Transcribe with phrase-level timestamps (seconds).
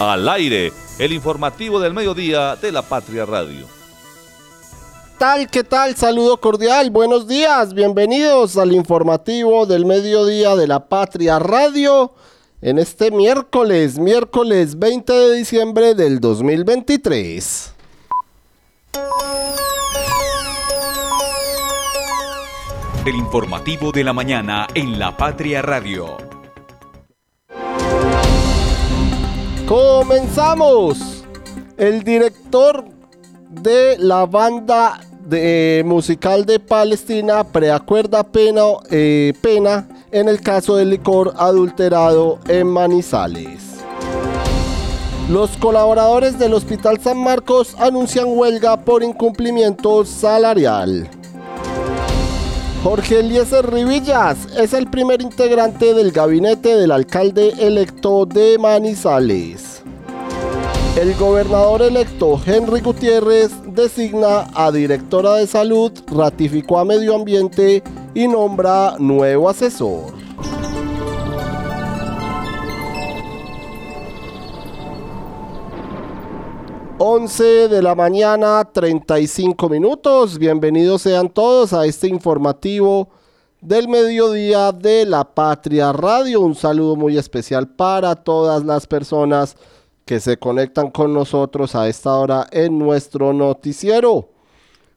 [0.00, 3.66] Al aire, el informativo del mediodía de la Patria Radio.
[5.18, 5.50] tal?
[5.50, 5.96] ¿Qué tal?
[5.96, 12.12] Saludo cordial, buenos días, bienvenidos al informativo del mediodía de la Patria Radio
[12.62, 17.74] en este miércoles, miércoles 20 de diciembre del 2023.
[23.04, 26.37] El informativo de la mañana en la Patria Radio.
[29.68, 30.96] Comenzamos.
[31.76, 32.86] El director
[33.50, 40.88] de la banda de, musical de Palestina preacuerda pena, eh, pena en el caso del
[40.88, 43.62] licor adulterado en Manizales.
[45.28, 51.10] Los colaboradores del Hospital San Marcos anuncian huelga por incumplimiento salarial.
[52.82, 59.82] Jorge Eliezer Rivillas es el primer integrante del gabinete del alcalde electo de Manizales.
[60.96, 67.82] El gobernador electo Henry Gutiérrez designa a directora de salud, ratificó a medio ambiente
[68.14, 70.12] y nombra nuevo asesor.
[77.00, 80.36] 11 de la mañana, 35 minutos.
[80.36, 83.08] Bienvenidos sean todos a este informativo
[83.60, 86.40] del mediodía de la Patria Radio.
[86.40, 89.56] Un saludo muy especial para todas las personas
[90.04, 94.30] que se conectan con nosotros a esta hora en nuestro noticiero.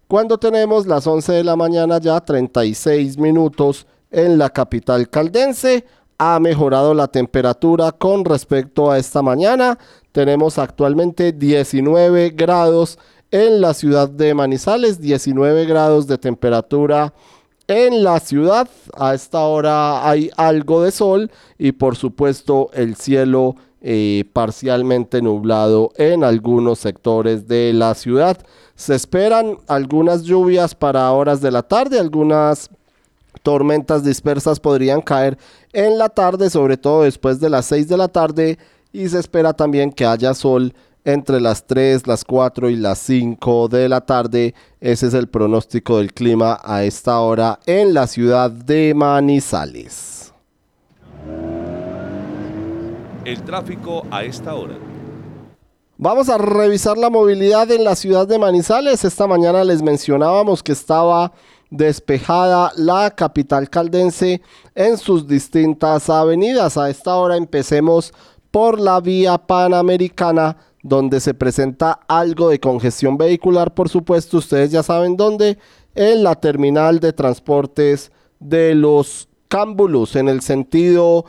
[0.07, 5.85] Cuando tenemos las 11 de la mañana ya 36 minutos en la capital caldense
[6.23, 9.80] ha mejorado la temperatura con respecto a esta mañana.
[10.11, 13.00] Tenemos actualmente 19 grados
[13.31, 17.11] en la ciudad de Manizales, 19 grados de temperatura
[17.66, 18.69] en la ciudad.
[18.95, 25.89] A esta hora hay algo de sol y por supuesto el cielo eh, parcialmente nublado
[25.95, 28.38] en algunos sectores de la ciudad.
[28.75, 32.69] Se esperan algunas lluvias para horas de la tarde, algunas
[33.44, 35.38] tormentas dispersas podrían caer
[35.74, 38.58] en la tarde, sobre todo después de las 6 de la tarde,
[38.92, 40.74] y se espera también que haya sol
[41.04, 44.54] entre las 3, las 4 y las 5 de la tarde.
[44.80, 50.34] Ese es el pronóstico del clima a esta hora en la ciudad de Manizales.
[53.26, 54.76] El tráfico a esta hora.
[55.98, 59.06] Vamos a revisar la movilidad en la ciudad de Manizales.
[59.06, 61.32] Esta mañana les mencionábamos que estaba
[61.72, 64.42] despejada la capital caldense
[64.76, 66.78] en sus distintas avenidas.
[66.78, 68.14] A esta hora empecemos
[68.52, 74.84] por la vía panamericana donde se presenta algo de congestión vehicular, por supuesto, ustedes ya
[74.84, 75.58] saben dónde,
[75.96, 81.26] en la terminal de transportes de los Cámbulos, en el sentido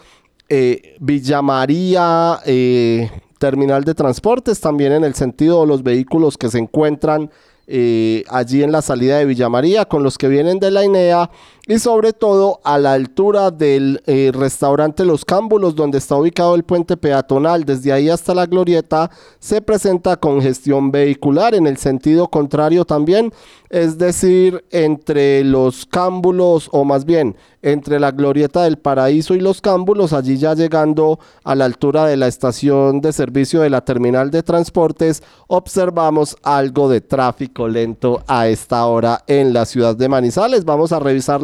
[0.49, 6.49] eh, Villa María, eh, terminal de transportes, también en el sentido de los vehículos que
[6.49, 7.31] se encuentran
[7.67, 11.31] eh, allí en la salida de Villa María con los que vienen de la INEA
[11.69, 16.65] y sobre todo a la altura del eh, restaurante Los Cámbulos donde está ubicado el
[16.65, 17.65] puente peatonal.
[17.65, 23.33] Desde ahí hasta la glorieta se presenta congestión vehicular en el sentido contrario también
[23.73, 29.63] es decir entre los cámbulos o más bien entre la glorieta del paraíso y los
[29.63, 34.31] cámbulos allí ya llegando a la altura de la estación de servicio de la terminal
[34.31, 40.67] de transportes observamos algo de tráfico lento a esta hora en la ciudad de Manizales.
[40.67, 41.43] Vamos a revisar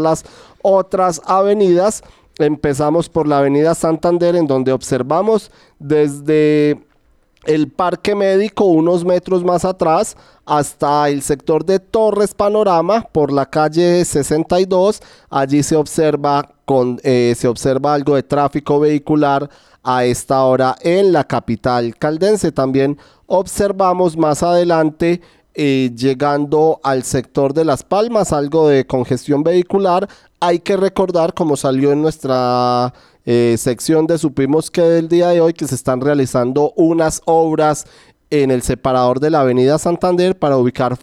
[0.63, 2.03] otras avenidas.
[2.39, 6.79] Empezamos por la avenida Santander en donde observamos desde
[7.45, 13.47] el parque médico unos metros más atrás hasta el sector de Torres Panorama por la
[13.47, 15.01] calle 62.
[15.31, 19.49] Allí se observa, con, eh, se observa algo de tráfico vehicular
[19.83, 22.53] a esta hora en la capital caldense.
[22.53, 25.23] También observamos más adelante
[25.61, 30.09] eh, llegando al sector de Las Palmas, algo de congestión vehicular.
[30.39, 32.95] Hay que recordar, como salió en nuestra
[33.27, 37.87] eh, sección de Supimos que del día de hoy, que se están realizando unas obras
[38.31, 40.97] en el separador de la avenida Santander para ubicar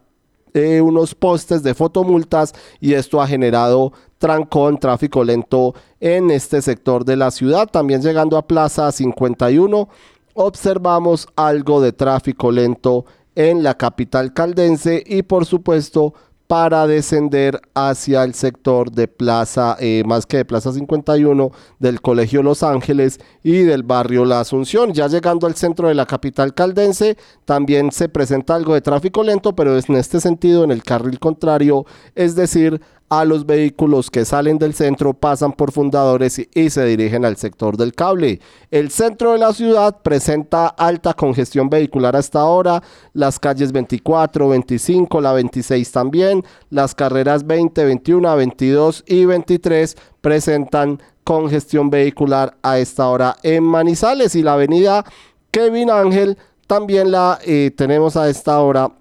[0.53, 7.03] eh, unos postes de fotomultas y esto ha generado trancón, tráfico lento en este sector
[7.03, 7.67] de la ciudad.
[7.67, 9.89] También llegando a Plaza 51,
[10.33, 13.03] observamos algo de tráfico lento
[13.35, 16.13] en la capital caldense y por supuesto
[16.47, 22.43] para descender hacia el sector de Plaza, eh, más que de Plaza 51, del Colegio
[22.43, 24.93] Los Ángeles y del barrio La Asunción.
[24.93, 29.55] Ya llegando al centro de la capital caldense, también se presenta algo de tráfico lento,
[29.55, 32.79] pero es en este sentido, en el carril contrario, es decir,
[33.09, 37.77] a los vehículos que salen del centro, pasan por fundadores y, se dirigen al sector
[37.77, 38.39] del cable.
[38.71, 42.81] El centro de la ciudad presenta alta congestión vehicular hasta ahora,
[43.13, 50.99] las calles 24, 25, la 26 también, las carreras 20, 21, 22 y 23 presentan
[51.23, 55.03] congestión vehicular a esta hora en Manizales y la avenida
[55.51, 56.37] Kevin Ángel
[56.67, 58.91] también la eh, tenemos a esta hora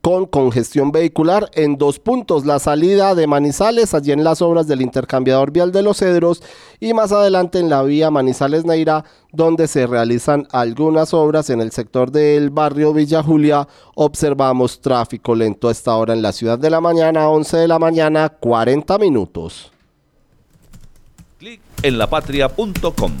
[0.00, 4.82] con congestión vehicular en dos puntos, la salida de Manizales, allí en las obras del
[4.82, 6.42] intercambiador vial de los Cedros
[6.78, 11.72] y más adelante en la vía Manizales Neira, donde se realizan algunas obras en el
[11.72, 16.70] sector del barrio Villa Julia, observamos tráfico lento a esta hora en la ciudad de
[16.70, 19.72] la mañana, 11 de la mañana, 40 minutos.
[21.38, 23.12] Clic en lapatria.com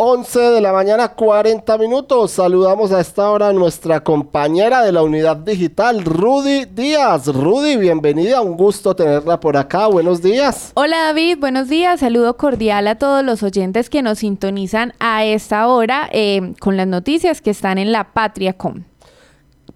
[0.00, 2.30] 11 de la mañana, 40 minutos.
[2.30, 7.26] Saludamos a esta hora a nuestra compañera de la unidad digital, Rudy Díaz.
[7.26, 9.88] Rudy, bienvenida, un gusto tenerla por acá.
[9.88, 10.70] Buenos días.
[10.74, 11.98] Hola David, buenos días.
[11.98, 16.86] Saludo cordial a todos los oyentes que nos sintonizan a esta hora eh, con las
[16.86, 18.84] noticias que están en la Patria.com.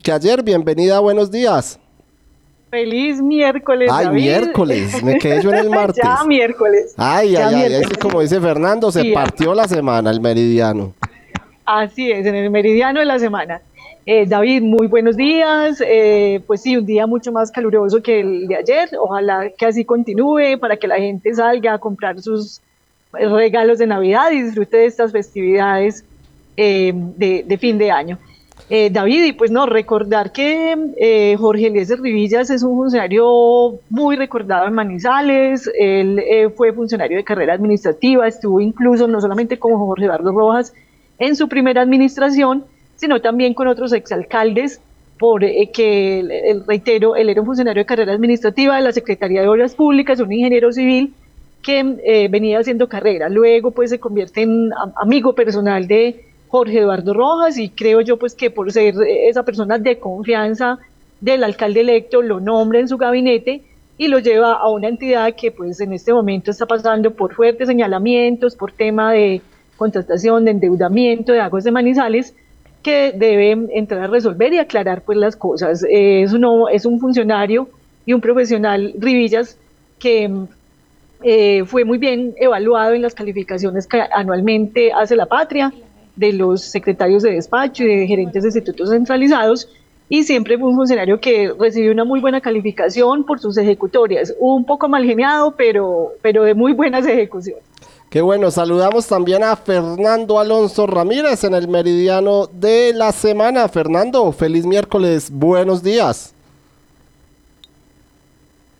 [0.02, 0.42] que ayer.
[0.42, 1.78] Bienvenida, buenos días.
[2.68, 3.88] Feliz miércoles.
[3.92, 5.04] Ay, miércoles.
[5.04, 6.02] Me quedé yo en el martes.
[6.02, 6.94] ya miércoles.
[6.96, 7.82] Ay, ay, ay.
[8.00, 10.94] Como dice Fernando, se partió la semana, el meridiano.
[11.64, 13.62] Así es, en el meridiano de la semana.
[14.04, 15.80] Eh, David, muy buenos días.
[15.86, 18.88] Eh, pues sí, un día mucho más caluroso que el de ayer.
[18.98, 22.60] Ojalá que así continúe para que la gente salga a comprar sus
[23.12, 26.04] regalos de Navidad y disfrute de estas festividades
[26.56, 28.18] eh, de, fin de año.
[28.90, 34.72] David, y pues no, recordar que Jorge Eliezer Rivillas es un funcionario muy recordado en
[34.72, 36.22] Manizales, él
[36.56, 40.72] fue funcionario de carrera administrativa, estuvo incluso no solamente con Jorge Eduardo Rojas
[41.18, 42.64] en su primera administración,
[43.02, 44.80] sino también con otros exalcaldes,
[45.18, 49.42] por eh, que, el, reitero, él era un funcionario de carrera administrativa de la Secretaría
[49.42, 51.12] de Obras Públicas, un ingeniero civil
[51.64, 53.28] que eh, venía haciendo carrera.
[53.28, 58.36] Luego, pues, se convierte en amigo personal de Jorge Eduardo Rojas y creo yo, pues,
[58.36, 60.78] que por ser esa persona de confianza
[61.20, 63.62] del alcalde electo, lo nombra en su gabinete
[63.98, 67.66] y lo lleva a una entidad que, pues, en este momento está pasando por fuertes
[67.66, 69.42] señalamientos, por tema de
[69.76, 72.36] contratación, de endeudamiento de aguas de Manizales,
[72.82, 75.84] que debe entrar a resolver y aclarar pues las cosas.
[75.88, 77.68] Es, uno, es un funcionario
[78.04, 79.58] y un profesional, Rivillas,
[79.98, 80.30] que
[81.22, 85.72] eh, fue muy bien evaluado en las calificaciones que anualmente hace la patria
[86.16, 89.68] de los secretarios de despacho y de gerentes de institutos centralizados
[90.08, 94.66] y siempre fue un funcionario que recibió una muy buena calificación por sus ejecutorias, un
[94.66, 97.64] poco mal geniado, pero, pero de muy buenas ejecuciones.
[98.12, 103.66] Qué bueno, saludamos también a Fernando Alonso Ramírez en el meridiano de la semana.
[103.68, 106.34] Fernando, feliz miércoles, buenos días.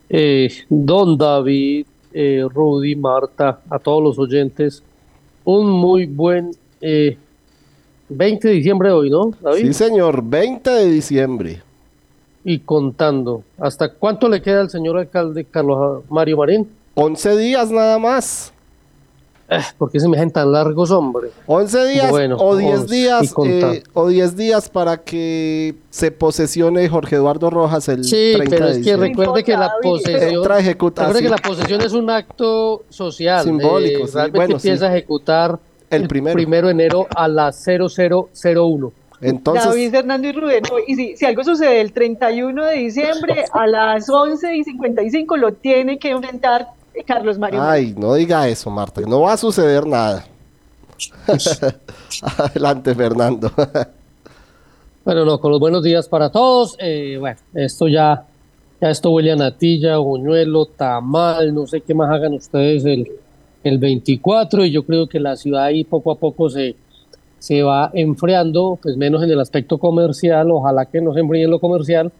[0.07, 4.83] Eh, don David, eh, Rudy, Marta, a todos los oyentes,
[5.43, 7.17] un muy buen 20 eh,
[8.09, 9.65] de diciembre hoy, ¿no, David?
[9.65, 11.63] Sí, señor, 20 de diciembre.
[12.43, 16.69] Y contando, ¿hasta cuánto le queda al señor alcalde Carlos Mario Marín?
[16.93, 18.52] 11 días nada más.
[19.77, 21.29] ¿Por qué se me dejan tan largos, hombre?
[21.47, 27.49] 11 días o 10 días eh, o 10 días para que se posesione Jorge Eduardo
[27.49, 31.93] Rojas el sí, pero es que recuerde que la posesión recuerde que la posesión es
[31.93, 36.33] un acto social simbólico, eh, realmente empieza a ejecutar el, primero.
[36.33, 38.93] primero de enero a las 0001.
[39.21, 43.67] Entonces, David Fernando y Rubén, y si, si, algo sucede el 31 de diciembre a
[43.67, 46.67] las 11 y 55 lo tiene que enfrentar
[47.01, 47.61] Carlos Mario.
[47.61, 50.25] Ay, no diga eso, Marta, no va a suceder nada.
[52.37, 53.51] Adelante, Fernando.
[55.03, 56.75] bueno, no, con los buenos días para todos.
[56.79, 58.25] Eh, bueno, esto ya,
[58.79, 63.11] ya esto huele a natilla, buñuelo, tamal, no sé qué más hagan ustedes el,
[63.63, 66.75] el 24 y yo creo que la ciudad ahí poco a poco se,
[67.39, 71.51] se va enfriando, pues menos en el aspecto comercial, ojalá que no se enfríe en
[71.51, 72.11] lo comercial,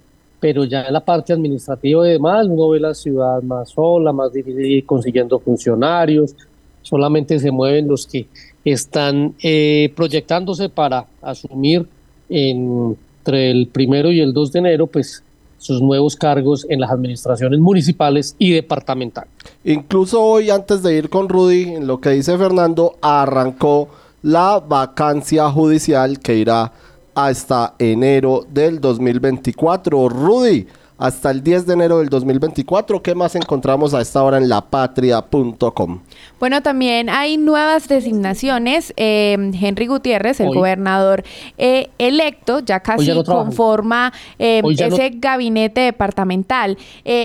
[0.44, 4.34] pero ya en la parte administrativa y demás, uno ve la ciudad más sola, más
[4.34, 6.36] difícil consiguiendo funcionarios,
[6.82, 8.28] solamente se mueven los que
[8.66, 11.88] están eh, proyectándose para asumir
[12.28, 15.24] entre el primero y el 2 de enero, pues
[15.60, 19.32] sus nuevos cargos en las administraciones municipales y departamentales.
[19.64, 23.88] Incluso hoy, antes de ir con Rudy, en lo que dice Fernando, arrancó
[24.22, 26.74] la vacancia judicial que irá
[27.16, 30.10] hasta enero del 2024.
[30.10, 30.68] Rudy,
[30.98, 33.02] hasta el 10 de enero del 2024.
[33.02, 36.00] ¿Qué más encontramos a esta hora en lapatria.com?
[36.40, 38.94] Bueno, también hay nuevas designaciones.
[38.96, 41.24] Eh, Henry Gutiérrez, el gobernador
[41.58, 46.78] eh, electo, ya casi conforma eh, ese gabinete departamental.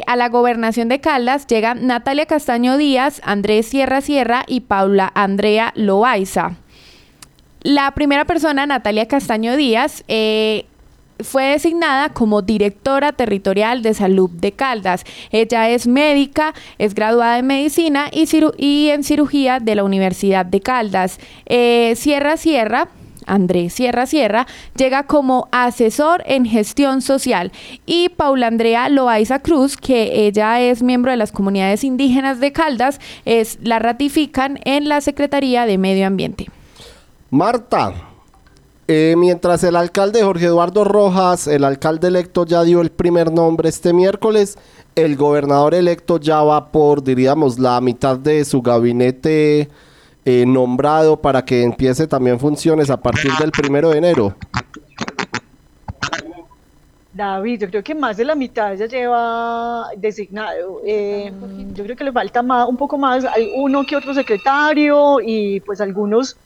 [0.07, 5.73] a la gobernación de Caldas llegan Natalia Castaño Díaz, Andrés Sierra Sierra y Paula Andrea
[5.77, 6.57] Loaiza.
[7.63, 10.67] La primera persona, Natalia Castaño Díaz, eh,
[11.21, 15.05] fue designada como directora territorial de salud de Caldas.
[15.33, 21.19] Ella es médica, es graduada en medicina y, en cirugía de la Universidad de Caldas.
[21.47, 22.89] Eh, Sierra Sierra.
[23.27, 27.53] Andrés Sierra Sierra llega como asesor en gestión social
[27.85, 33.01] y Paula Andrea Loaiza Cruz, que ella es miembro de las comunidades indígenas de Caldas,
[33.27, 36.47] es, la ratifican en la Secretaría de Medio Ambiente.
[37.31, 37.93] Marta,
[38.87, 43.69] eh, mientras el alcalde Jorge Eduardo Rojas, el alcalde electo ya dio el primer nombre
[43.69, 44.57] este miércoles,
[44.95, 49.69] el gobernador electo ya va por, diríamos, la mitad de su gabinete
[50.25, 54.35] eh, nombrado para que empiece también funciones a partir del primero de enero.
[57.13, 60.81] David, yo creo que más de la mitad ya lleva designado.
[60.87, 61.31] Eh,
[61.75, 65.61] yo creo que le falta más, un poco más, hay uno que otro secretario y
[65.61, 66.39] pues algunos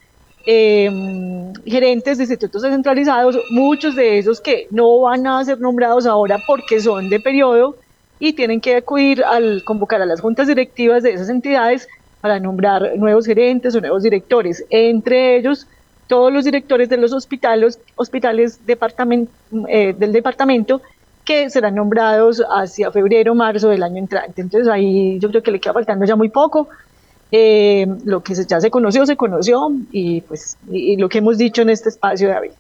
[0.45, 6.39] Em, gerentes de institutos descentralizados, muchos de esos que no van a ser nombrados ahora
[6.45, 7.77] porque son de periodo
[8.19, 11.87] y tienen que acudir al convocar a las juntas directivas de esas entidades
[12.21, 15.69] para nombrar nuevos gerentes o nuevos directores, entre ellos
[16.09, 20.83] todos los directores de los hospitales, hospitales eh, del departamento
[21.25, 24.43] que serán nombrados hacia febrero marzo del año entrante.
[24.43, 26.69] Entonces ahí yo creo que le queda faltando ya muy poco
[27.35, 31.63] eh, lo que ya se conoció, se conoció y pues y, lo que hemos dicho
[31.63, 32.51] en este espacio, David.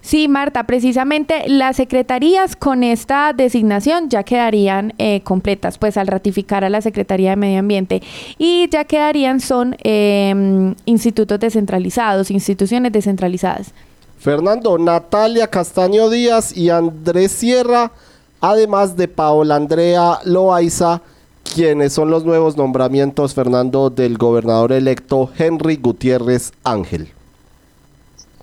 [0.00, 6.64] Sí, Marta, precisamente las secretarías con esta designación ya quedarían eh, completas, pues al ratificar
[6.64, 8.02] a la Secretaría de Medio Ambiente
[8.38, 13.72] y ya quedarían son em, institutos descentralizados, instituciones descentralizadas.
[14.18, 17.92] Fernando, Natalia Castaño Díaz y Andrés Sierra,
[18.40, 21.02] además de Paola Andrea Loaiza,
[21.54, 27.08] ¿Quiénes son los nuevos nombramientos, Fernando, del gobernador electo Henry Gutiérrez Ángel?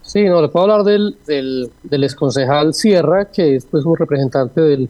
[0.01, 4.61] Sí, no, le puedo hablar del, del, del exconcejal Sierra, que es pues un representante
[4.61, 4.89] del,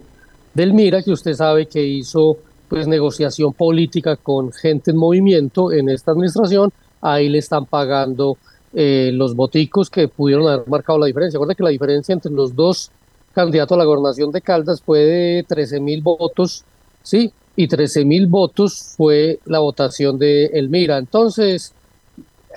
[0.53, 5.89] del MIRA, que usted sabe que hizo pues negociación política con gente en movimiento en
[5.89, 8.37] esta administración, ahí le están pagando
[8.73, 11.37] eh, los boticos que pudieron haber marcado la diferencia.
[11.37, 12.89] Recuerda que la diferencia entre los dos
[13.33, 16.63] candidatos a la gobernación de Caldas fue de 13 mil votos,
[17.03, 20.97] sí, y 13 mil votos fue la votación de Elmira.
[20.97, 21.73] Entonces,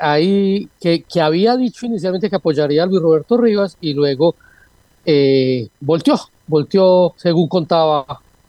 [0.00, 4.34] ahí que, había dicho inicialmente que apoyaría a Luis Roberto Rivas y luego
[5.04, 8.04] eh, volteó, volteó, según contaba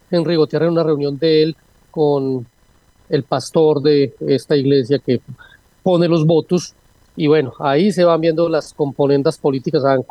[0.09, 1.55] Henry Gutiérrez en una reunión de él
[1.91, 2.45] con
[3.09, 5.21] el pastor de esta iglesia que
[5.83, 6.73] pone los votos.
[7.15, 10.03] Y bueno, ahí se van viendo las componentes políticas, se van,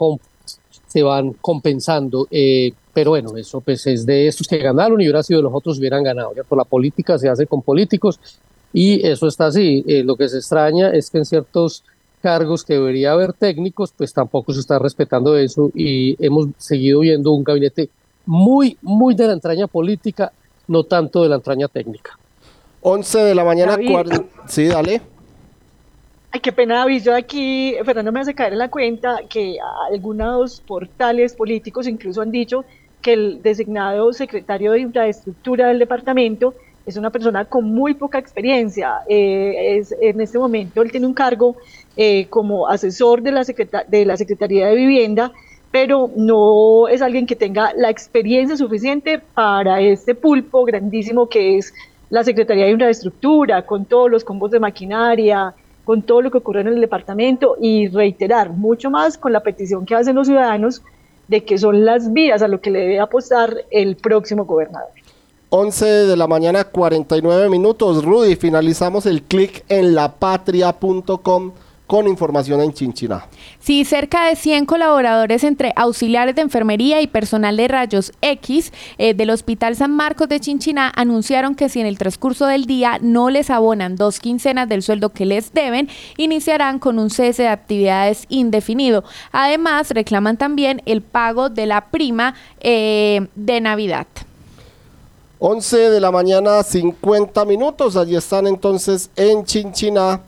[0.96, 2.26] se van compensando.
[2.30, 5.52] Eh, pero bueno, eso pues es de estos que ganaron y hubiera sido de los
[5.52, 6.32] otros hubieran ganado.
[6.34, 8.18] Ya por la política se hace con políticos
[8.72, 9.84] y eso está así.
[9.86, 11.84] Eh, lo que se extraña es que en ciertos
[12.22, 17.30] cargos que debería haber técnicos, pues tampoco se está respetando eso y hemos seguido viendo
[17.32, 17.90] un gabinete
[18.24, 20.32] muy, muy de la entraña política,
[20.66, 22.18] no tanto de la entraña técnica.
[22.80, 23.76] 11 de la mañana,
[24.48, 25.02] sí, dale.
[26.36, 27.02] Ay, qué pena, David.
[27.02, 29.56] Yo aquí, Fernando me hace caer en la cuenta que
[29.90, 32.66] algunos portales políticos incluso han dicho
[33.00, 36.52] que el designado secretario de infraestructura del departamento
[36.84, 38.96] es una persona con muy poca experiencia.
[39.08, 41.56] Eh, es, en este momento él tiene un cargo
[41.96, 43.42] eh, como asesor de la,
[43.88, 45.32] de la Secretaría de Vivienda,
[45.70, 51.72] pero no es alguien que tenga la experiencia suficiente para este pulpo grandísimo que es
[52.10, 55.54] la Secretaría de Infraestructura, con todos los combos de maquinaria,
[55.86, 59.86] con todo lo que ocurre en el departamento y reiterar mucho más con la petición
[59.86, 60.82] que hacen los ciudadanos
[61.28, 64.90] de que son las vías a lo que le debe apostar el próximo gobernador.
[65.50, 68.04] 11 de la mañana, 49 minutos.
[68.04, 71.52] Rudy, finalizamos el clic en lapatria.com
[71.86, 73.26] con información en Chinchina.
[73.60, 79.14] Sí, cerca de 100 colaboradores entre auxiliares de enfermería y personal de rayos X eh,
[79.14, 83.30] del Hospital San Marcos de Chinchina anunciaron que si en el transcurso del día no
[83.30, 88.24] les abonan dos quincenas del sueldo que les deben, iniciarán con un cese de actividades
[88.28, 89.04] indefinido.
[89.30, 94.06] Además, reclaman también el pago de la prima eh, de Navidad.
[95.38, 97.96] 11 de la mañana, 50 minutos.
[97.96, 100.22] Allí están entonces en Chinchina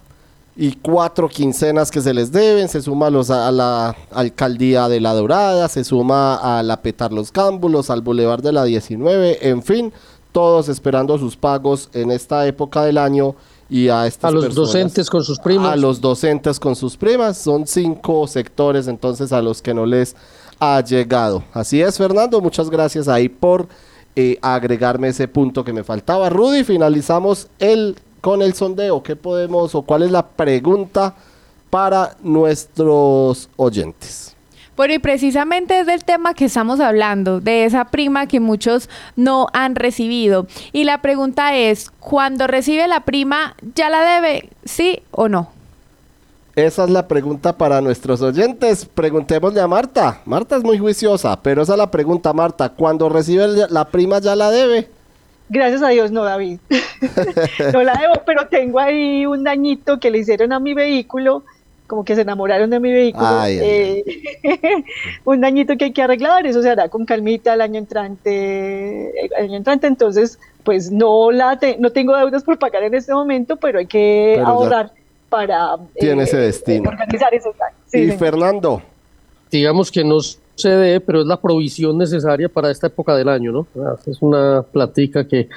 [0.61, 2.69] y cuatro quincenas que se les deben.
[2.69, 7.31] Se suma los, a la alcaldía de La Dorada, se suma a la Petar Los
[7.31, 9.49] Cámbulos, al Boulevard de la 19.
[9.49, 9.93] En fin,
[10.33, 13.37] todos esperando sus pagos en esta época del año
[13.71, 15.73] y a estas A los personas- docentes con sus primas.
[15.73, 17.39] a los docentes con sus primas.
[17.39, 20.17] Son cinco sectores entonces a los que no les
[20.59, 21.45] ha llegado.
[21.53, 22.41] Así es, Fernando.
[22.41, 23.69] Muchas gracias ahí por
[24.17, 26.29] eh, agregarme ese punto que me faltaba.
[26.31, 29.03] Rudy, finalizamos el con el sondeo.
[29.03, 31.15] ¿Qué podemos o cuál es la pregunta
[31.71, 34.35] para nuestros oyentes?
[34.77, 39.49] Bueno, y precisamente es del tema que estamos hablando, de esa prima que muchos no
[39.53, 40.47] han recibido.
[40.73, 44.51] Y la pregunta es, cuando recibe la prima, ¿ya la debe?
[44.65, 45.51] ¿Sí o no?
[46.55, 48.85] Esa es la pregunta para nuestros oyentes.
[48.85, 50.21] Preguntémosle a Marta.
[50.25, 52.69] Marta es muy juiciosa, pero esa es la pregunta, Marta.
[52.69, 54.91] Cuando recibe la prima ya la debe.
[55.49, 56.59] Gracias a Dios no, David.
[57.73, 61.43] no la debo, pero tengo ahí un dañito que le hicieron a mi vehículo,
[61.87, 63.27] como que se enamoraron de mi vehículo.
[63.27, 64.05] Ay, ay,
[64.45, 64.85] eh,
[65.25, 69.25] un dañito que hay que arreglar, eso se hará con calmita el año entrante.
[69.27, 73.13] El año entrante, entonces, pues no la te- no tengo deudas por pagar en este
[73.15, 74.93] momento, pero hay que Pero ahorrar
[75.31, 76.91] para eh, tiene ese destino.
[76.91, 77.79] organizar esos daños.
[77.87, 78.19] Sí, y señor.
[78.19, 78.83] Fernando,
[79.51, 80.19] digamos que no
[80.59, 83.67] se debe, pero es la provisión necesaria para esta época del año, ¿no?
[83.83, 85.49] Ah, Es una platica que,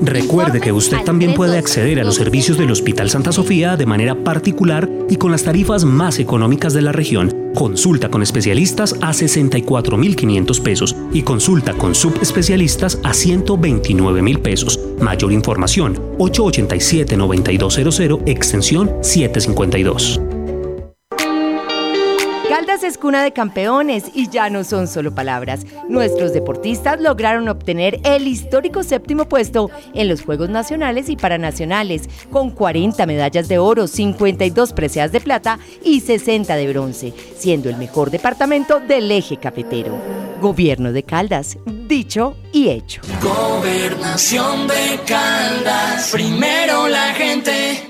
[0.00, 4.14] Recuerde que usted también puede acceder a los servicios del Hospital Santa Sofía de manera
[4.14, 7.52] particular y con las tarifas más económicas de la región.
[7.54, 14.79] Consulta con especialistas a 64.500 pesos y consulta con subespecialistas a 129.000 pesos.
[15.00, 20.20] Mayor información 887-9200 extensión 752.
[22.50, 25.64] Caldas es cuna de campeones y ya no son solo palabras.
[25.88, 32.50] Nuestros deportistas lograron obtener el histórico séptimo puesto en los Juegos Nacionales y Paranacionales, con
[32.50, 38.10] 40 medallas de oro, 52 preseas de plata y 60 de bronce, siendo el mejor
[38.10, 40.29] departamento del eje cafetero.
[40.40, 43.02] Gobierno de Caldas, dicho y hecho.
[43.22, 47.89] Gobernación de Caldas, primero la gente.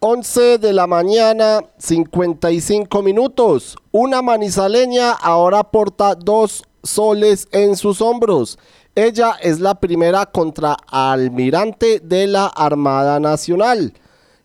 [0.00, 3.76] 11 de la mañana, 55 minutos.
[3.92, 8.58] Una manizaleña ahora porta dos soles en sus hombros.
[8.94, 13.94] Ella es la primera contraalmirante de la Armada Nacional.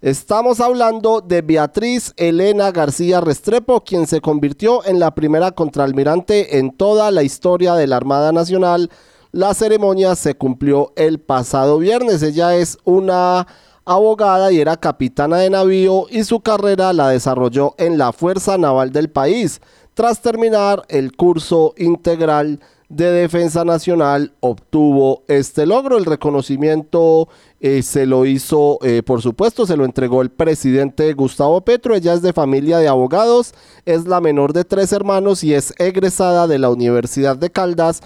[0.02, 6.72] Estamos hablando de Beatriz Elena García Restrepo, quien se convirtió en la primera contraalmirante en
[6.72, 8.90] toda la historia de la Armada Nacional.
[9.32, 12.24] La ceremonia se cumplió el pasado viernes.
[12.24, 13.48] Ella es una
[13.86, 18.92] abogada y era capitana de navío y su carrera la desarrolló en la Fuerza Naval
[18.92, 19.62] del país.
[19.94, 22.60] Tras terminar el curso integral
[22.92, 25.98] de Defensa Nacional obtuvo este logro.
[25.98, 27.30] El reconocimiento
[27.62, 31.96] eh, se lo hizo, eh, por supuesto, se lo entregó el presidente Gustavo Petro.
[31.96, 33.54] Ella es de familia de abogados,
[33.86, 38.02] es la menor de tres hermanos y es egresada de la Universidad de Caldas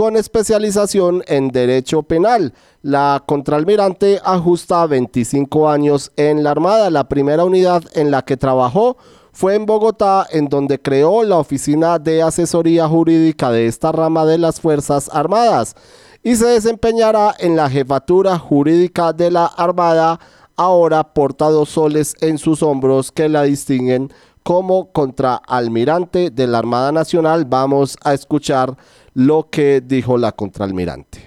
[0.00, 2.54] con especialización en Derecho Penal.
[2.80, 6.88] La contraalmirante ajusta 25 años en la Armada.
[6.88, 8.96] La primera unidad en la que trabajó
[9.30, 14.38] fue en Bogotá, en donde creó la Oficina de Asesoría Jurídica de esta rama de
[14.38, 15.76] las Fuerzas Armadas
[16.22, 20.18] y se desempeñará en la jefatura jurídica de la Armada.
[20.56, 24.10] Ahora porta dos soles en sus hombros que la distinguen
[24.50, 27.44] como contraalmirante de la Armada Nacional.
[27.44, 28.74] Vamos a escuchar
[29.14, 31.20] lo que dijo la contraalmirante.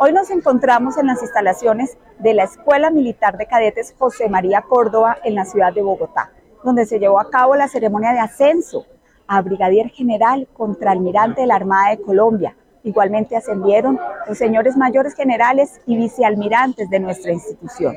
[0.00, 5.18] Hoy nos encontramos en las instalaciones de la Escuela Militar de Cadetes José María Córdoba
[5.22, 6.32] en la ciudad de Bogotá,
[6.64, 8.86] donde se llevó a cabo la ceremonia de ascenso
[9.28, 12.56] a Brigadier General Contraalmirante de la Armada de Colombia.
[12.82, 17.96] Igualmente ascendieron los señores mayores generales y vicealmirantes de nuestra institución.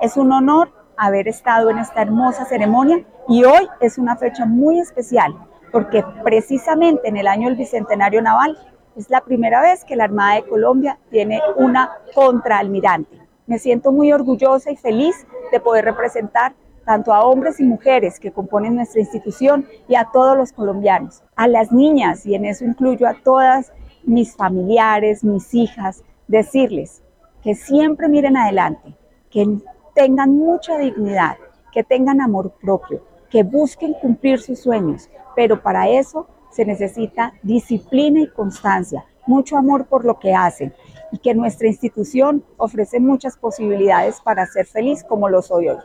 [0.00, 4.80] Es un honor haber estado en esta hermosa ceremonia y hoy es una fecha muy
[4.80, 5.34] especial
[5.72, 8.56] porque precisamente en el año del Bicentenario Naval
[8.96, 13.20] es la primera vez que la Armada de Colombia tiene una contraalmirante.
[13.46, 16.54] Me siento muy orgullosa y feliz de poder representar
[16.86, 21.48] tanto a hombres y mujeres que componen nuestra institución y a todos los colombianos, a
[21.48, 23.72] las niñas, y en eso incluyo a todas
[24.04, 27.02] mis familiares, mis hijas, decirles
[27.42, 28.94] que siempre miren adelante,
[29.30, 29.58] que
[29.96, 31.38] tengan mucha dignidad,
[31.72, 38.20] que tengan amor propio, que busquen cumplir sus sueños, pero para eso se necesita disciplina
[38.20, 40.74] y constancia, mucho amor por lo que hacen
[41.10, 45.78] y que nuestra institución ofrece muchas posibilidades para ser feliz como lo soy hoy.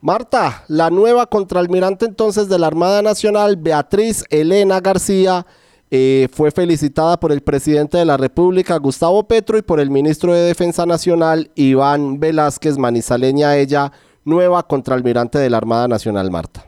[0.00, 5.46] Marta, la nueva contraalmirante entonces de la Armada Nacional, Beatriz Elena García,
[5.90, 10.32] eh, fue felicitada por el presidente de la República, Gustavo Petro, y por el ministro
[10.32, 13.92] de Defensa Nacional, Iván Velázquez, manizaleña ella,
[14.24, 16.64] nueva contraalmirante de la Armada Nacional, Marta.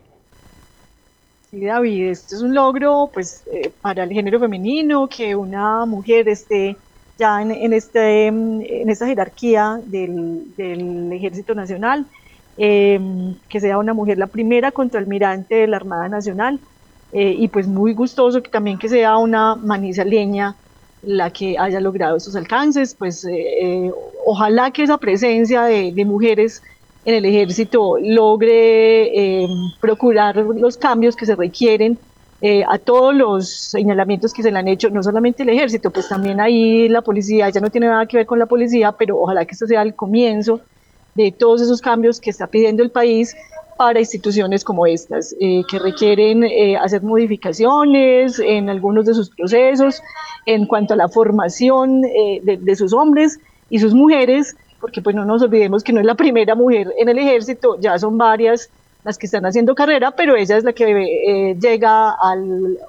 [1.51, 6.29] Sí, David, esto es un logro pues eh, para el género femenino, que una mujer
[6.29, 6.77] esté
[7.19, 10.53] ya en, este, en esta jerarquía del,
[11.13, 12.07] Ejército Nacional,
[12.57, 16.61] em, que sea una mujer la primera contraalmirante de la Armada Nacional,
[17.13, 20.57] eh, y pues muy gustoso que también que sea una manizaleña
[21.03, 23.91] la que haya logrado esos alcances, pues eh,
[24.27, 26.63] ojalá que esa presencia de, de mujeres
[27.05, 29.49] en el ejército logre eh,
[29.81, 31.99] procurar los cambios que se requieren
[32.41, 36.09] eh, a todos los señalamientos que se le han hecho, no solamente el ejército, pues
[36.09, 39.45] también ahí la policía, ya no tiene nada que ver con la policía, pero ojalá
[39.45, 40.61] que esto sea el comienzo
[41.15, 43.35] de todos esos cambios que está pidiendo el país
[43.79, 50.03] para instituciones como estas, eh, que requieren eh, hacer modificaciones en algunos de sus procesos
[50.47, 53.39] en cuanto a la formación eh, de, de, sus hombres
[53.71, 57.09] y sus mujeres, porque pues no nos olvidemos que no es la primera mujer en
[57.09, 58.69] el ejército, ya son varias
[59.05, 62.35] las que están haciendo carrera, pero ella es la que llega a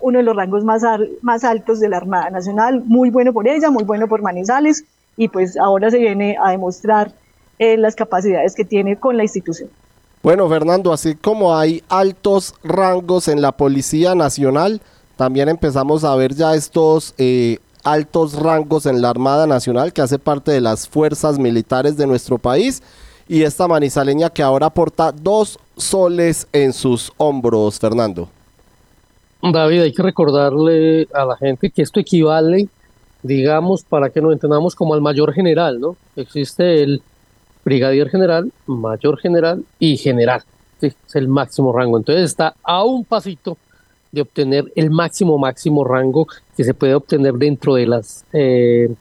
[0.02, 3.48] uno de los rangos más, al, más altos de la Armada Nacional, muy bueno por
[3.48, 4.86] ella, muy bueno por Manizales,
[5.18, 7.12] y pues ahora se viene a demostrar
[7.60, 9.70] las capacidades que tiene con la institución.
[10.22, 14.82] Bueno, Fernando, así como hay altos rangos en la Policía Nacional,
[15.16, 20.20] también empezamos a ver ya estos eh, altos rangos en la Armada Nacional, que hace
[20.20, 22.84] parte de las fuerzas militares de nuestro país,
[23.30, 28.28] y esta manizaleña que ahora porta dos soles en sus hombros, Fernando.
[29.42, 32.68] David, hay que recordarle a la gente que esto equivale,
[33.24, 35.96] digamos, para que nos entendamos como al mayor general, ¿no?
[36.18, 37.02] Existe el
[37.64, 40.44] brigadier general, mayor general y general.
[40.82, 41.98] es el máximo rango.
[41.98, 43.58] Entonces está a un pasito
[44.12, 48.94] de obtener el máximo, máximo rango que se puede obtener dentro de las, eh,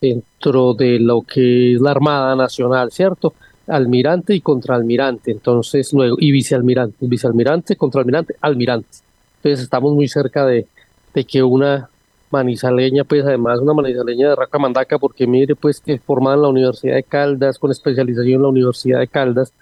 [0.00, 3.34] dentro de lo que es la Armada Nacional, ¿cierto?
[3.66, 8.88] Almirante y contraalmirante, entonces luego, y vicealmirante, vicealmirante, contraalmirante, almirante.
[9.36, 10.66] Entonces estamos muy cerca de,
[11.14, 11.89] de que una
[12.30, 16.48] manizaleña, pues además una manizaleña de Raca Mandaca, porque mire, pues que formada en la
[16.48, 19.52] Universidad de Caldas, con especialización en la Universidad de Caldas,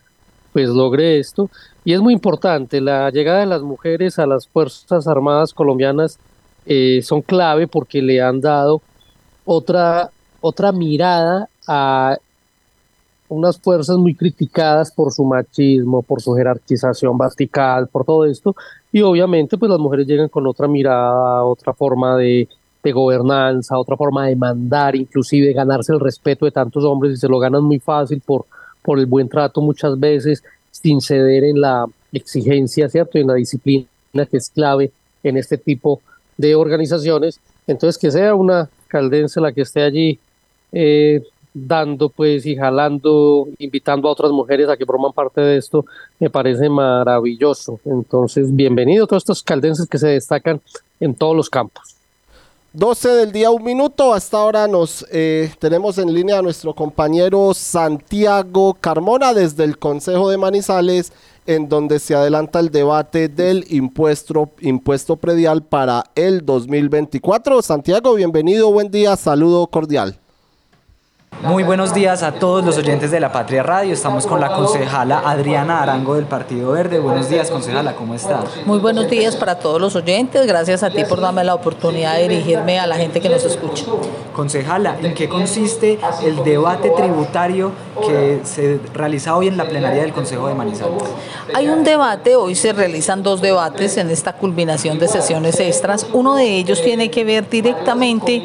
[0.52, 1.50] pues logre esto.
[1.84, 6.18] Y es muy importante, la llegada de las mujeres a las Fuerzas Armadas colombianas
[6.66, 8.82] eh, son clave porque le han dado
[9.44, 12.18] otra, otra mirada a
[13.28, 18.54] unas fuerzas muy criticadas por su machismo, por su jerarquización vertical, por todo esto,
[18.92, 22.48] y obviamente pues las mujeres llegan con otra mirada, otra forma de,
[22.82, 27.28] de gobernanza, otra forma de mandar, inclusive ganarse el respeto de tantos hombres y se
[27.28, 28.46] lo ganan muy fácil por,
[28.82, 33.18] por el buen trato muchas veces, sin ceder en la exigencia, ¿cierto?
[33.18, 33.86] Y en la disciplina
[34.30, 34.90] que es clave
[35.22, 36.00] en este tipo
[36.36, 37.40] de organizaciones.
[37.66, 40.18] Entonces, que sea una caldense la que esté allí
[40.72, 41.22] eh,
[41.66, 45.84] dando pues y jalando, invitando a otras mujeres a que forman parte de esto,
[46.18, 47.80] me parece maravilloso.
[47.84, 50.60] Entonces, bienvenido a todos estos caldenses que se destacan
[51.00, 51.98] en todos los campos.
[52.74, 54.12] 12 del día, un minuto.
[54.12, 60.28] Hasta ahora nos eh, tenemos en línea a nuestro compañero Santiago Carmona desde el Consejo
[60.28, 61.12] de Manizales,
[61.46, 67.62] en donde se adelanta el debate del impuesto, impuesto predial para el 2024.
[67.62, 70.18] Santiago, bienvenido, buen día, saludo cordial.
[71.42, 73.92] Muy buenos días a todos los oyentes de La Patria Radio.
[73.92, 76.98] Estamos con la concejala Adriana Arango del Partido Verde.
[76.98, 78.42] Buenos días, concejala, ¿cómo está?
[78.66, 80.44] Muy buenos días para todos los oyentes.
[80.46, 83.84] Gracias a ti por darme la oportunidad de dirigirme a la gente que nos escucha.
[84.34, 87.70] Concejala, ¿en qué consiste el debate tributario
[88.04, 91.04] que se realiza hoy en la plenaria del Consejo de Manizales?
[91.54, 96.06] Hay un debate, hoy se realizan dos debates en esta culminación de sesiones extras.
[96.12, 98.44] Uno de ellos tiene que ver directamente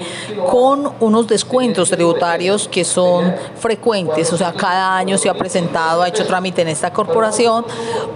[0.50, 6.08] con unos descuentos tributarios que son frecuentes, o sea, cada año se ha presentado, ha
[6.10, 7.66] hecho trámite en esta corporación,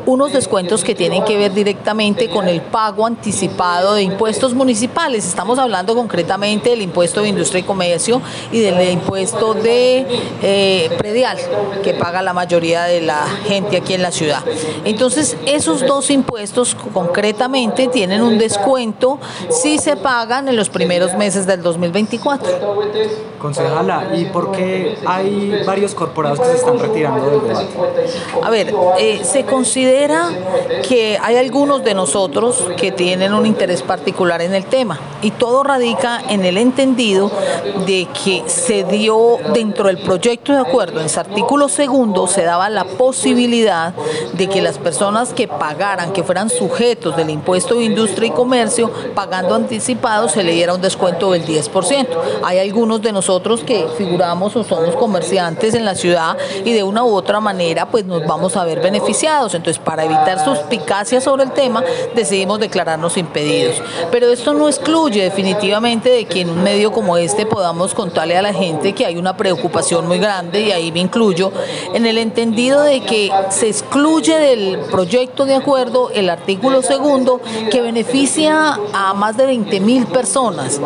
[0.06, 5.26] unos descuentos que tienen que ver directamente con el pago anticipado de impuestos municipales.
[5.26, 10.06] Estamos hablando concretamente del impuesto de industria y comercio y del impuesto de
[10.41, 11.38] eh, predial
[11.84, 14.43] que paga la mayoría de la gente aquí en la ciudad.
[14.86, 21.46] Entonces, esos dos impuestos concretamente tienen un descuento si se pagan en los primeros meses
[21.46, 22.48] del 2024.
[23.39, 27.67] Concejala, ¿y por qué hay varios corporados que se están retirando del debate?
[28.41, 30.30] A ver, eh, se considera
[30.88, 35.63] que hay algunos de nosotros que tienen un interés particular en el tema y todo
[35.63, 37.32] radica en el entendido
[37.86, 42.69] de que se dio dentro del proyecto de acuerdo, en su artículo segundo, se daba
[42.69, 43.93] la posibilidad
[44.34, 48.91] de que las personas que pagaran, que fueran sujetos del impuesto de industria y comercio,
[49.15, 52.08] pagando anticipado, se le diera un descuento del 10%.
[52.43, 57.04] Hay algunos de nosotros que figuramos o somos comerciantes en la ciudad y de una
[57.04, 59.54] u otra manera pues nos vamos a ver beneficiados.
[59.54, 61.84] Entonces, para evitar suspicacias sobre el tema,
[62.16, 63.82] decidimos declararnos impedidos.
[64.12, 68.42] Pero esto no excluye definitivamente de que en un medio como este podamos contarle a
[68.42, 71.52] la gente que hay una preocupación muy grande y ahí me incluyo
[71.94, 77.82] en el entendido de que se excluye del proyecto de acuerdo el artículo segundo que
[77.82, 80.80] beneficia a más de 20 mil personas.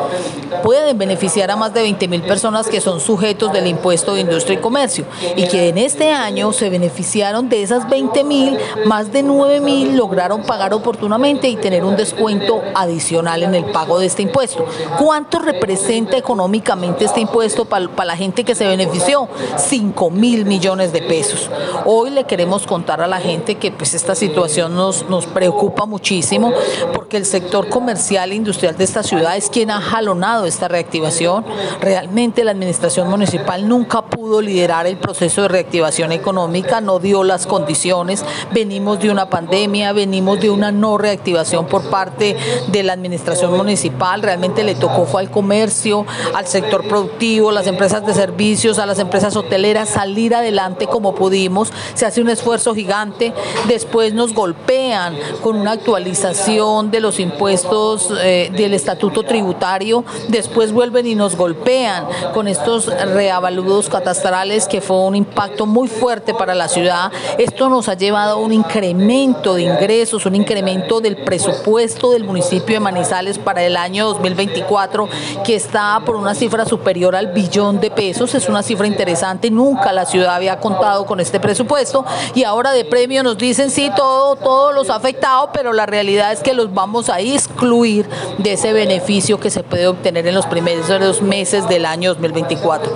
[0.64, 2.31] Pueden beneficiar a más de 20 mil personas
[2.70, 6.70] que son sujetos del impuesto de industria y comercio y que en este año se
[6.70, 11.98] beneficiaron de esas 20 mil, más de 9 mil lograron pagar oportunamente y tener un
[11.98, 14.66] descuento adicional en el pago de este impuesto.
[14.98, 19.28] ¿Cuánto representa económicamente este impuesto para la gente que se benefició?
[19.58, 21.50] 5 mil millones de pesos.
[21.86, 26.54] Hoy le queremos contar a la gente que pues esta situación nos, nos preocupa muchísimo
[26.94, 31.44] porque el sector comercial e industrial de esta ciudad es quien ha jalonado esta reactivación.
[31.82, 37.48] Realmente la administración municipal nunca pudo liderar el proceso de reactivación económica, no dio las
[37.48, 38.24] condiciones.
[38.52, 44.22] Venimos de una pandemia, venimos de una no reactivación por parte de la administración municipal.
[44.22, 46.06] Realmente le tocó fue al comercio,
[46.36, 51.74] al sector productivo, las empresas de servicios, a las empresas hoteleras salir adelante como pudimos.
[51.96, 53.34] Se hace un esfuerzo gigante.
[53.68, 60.06] Después nos golpean con una actualización de los impuestos eh, del estatuto tributario.
[60.28, 66.34] Después vuelven y nos golpean con estos reavaludos catastrales que fue un impacto muy fuerte
[66.34, 67.12] para la ciudad.
[67.38, 72.76] Esto nos ha llevado a un incremento de ingresos, un incremento del presupuesto del municipio
[72.76, 75.08] de Manizales para el año 2024
[75.44, 78.34] que está por una cifra superior al billón de pesos.
[78.34, 79.52] Es una cifra interesante.
[79.52, 83.92] Nunca la ciudad había contado con este presupuesto y ahora de premio nos dicen sí,
[83.96, 88.54] todo, todo los ha afectado, pero la realidad es que los vamos a excluir de
[88.54, 92.94] ese beneficio que se puede obtener en los primeros meses del año 2024.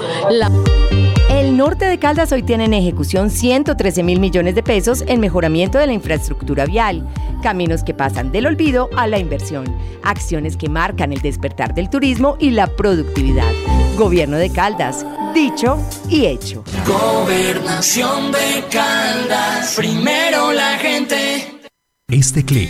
[1.29, 5.77] El norte de Caldas hoy tiene en ejecución 113 mil millones de pesos en mejoramiento
[5.77, 7.07] de la infraestructura vial,
[7.41, 9.65] caminos que pasan del olvido a la inversión,
[10.03, 13.51] acciones que marcan el despertar del turismo y la productividad.
[13.97, 15.77] Gobierno de Caldas, dicho
[16.09, 16.63] y hecho.
[16.85, 21.61] Gobernación de Caldas, primero la gente.
[22.07, 22.69] Este clic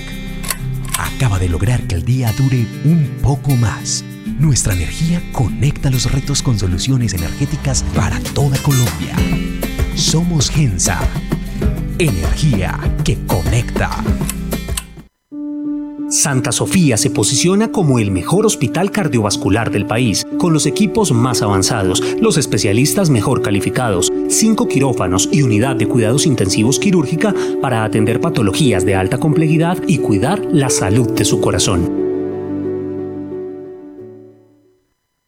[0.97, 4.03] acaba de lograr que el día dure un poco más.
[4.39, 9.15] Nuestra energía conecta los retos con soluciones energéticas para toda Colombia.
[9.95, 10.99] Somos Gensa.
[11.99, 13.91] Energía que conecta.
[16.09, 21.41] Santa Sofía se posiciona como el mejor hospital cardiovascular del país, con los equipos más
[21.41, 28.19] avanzados, los especialistas mejor calificados, cinco quirófanos y unidad de cuidados intensivos quirúrgica para atender
[28.19, 32.04] patologías de alta complejidad y cuidar la salud de su corazón.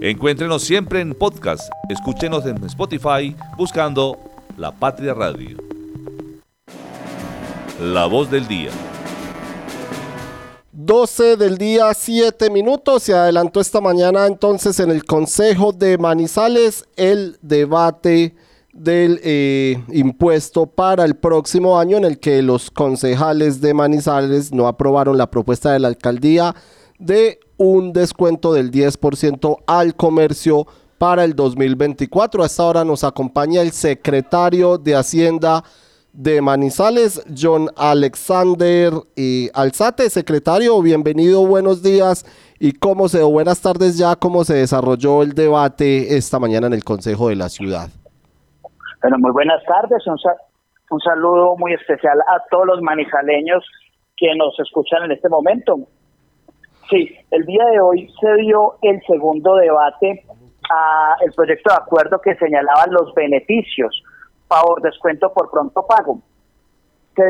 [0.00, 1.70] Encuéntrenos siempre en podcast.
[1.88, 4.18] Escúchenos en Spotify buscando
[4.58, 5.56] La Patria Radio.
[7.80, 8.70] La voz del día.
[10.72, 13.04] 12 del día, 7 minutos.
[13.04, 18.34] Se adelantó esta mañana entonces en el Consejo de Manizales el debate
[18.74, 24.68] del eh, impuesto para el próximo año en el que los concejales de Manizales no
[24.68, 26.54] aprobaron la propuesta de la alcaldía
[26.98, 30.66] de un descuento del 10% al comercio
[30.98, 32.42] para el 2024.
[32.42, 35.62] A esta hora nos acompaña el secretario de Hacienda
[36.12, 40.08] de Manizales, John Alexander y Alzate.
[40.08, 42.24] Secretario, bienvenido, buenos días.
[42.58, 46.84] ¿Y cómo se, buenas tardes ya, cómo se desarrolló el debate esta mañana en el
[46.84, 47.88] Consejo de la Ciudad?
[49.02, 50.02] Bueno, muy buenas tardes.
[50.90, 53.62] Un saludo muy especial a todos los manizaleños
[54.16, 55.76] que nos escuchan en este momento.
[56.90, 60.24] Sí, el día de hoy se dio el segundo debate
[60.70, 64.02] a el proyecto de acuerdo que señalaba los beneficios
[64.48, 66.20] favor descuento por pronto pago.
[67.14, 67.22] Se,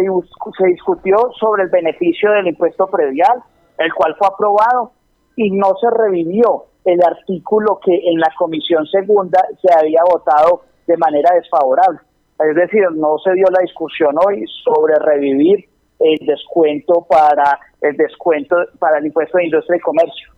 [0.59, 3.43] se discutió sobre el beneficio del impuesto predial,
[3.78, 4.93] el cual fue aprobado
[5.37, 10.97] y no se revivió el artículo que en la comisión segunda se había votado de
[10.97, 12.01] manera desfavorable.
[12.39, 15.68] Es decir, no se dio la discusión hoy sobre revivir
[15.99, 20.36] el descuento para el descuento para el impuesto de industria y comercio.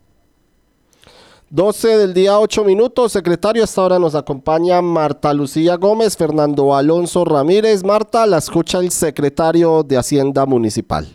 [1.51, 7.25] 12 del día 8 minutos, secretario, hasta ahora nos acompaña Marta Lucía Gómez, Fernando Alonso
[7.25, 7.83] Ramírez.
[7.85, 11.07] Marta, la escucha el secretario de Hacienda Municipal.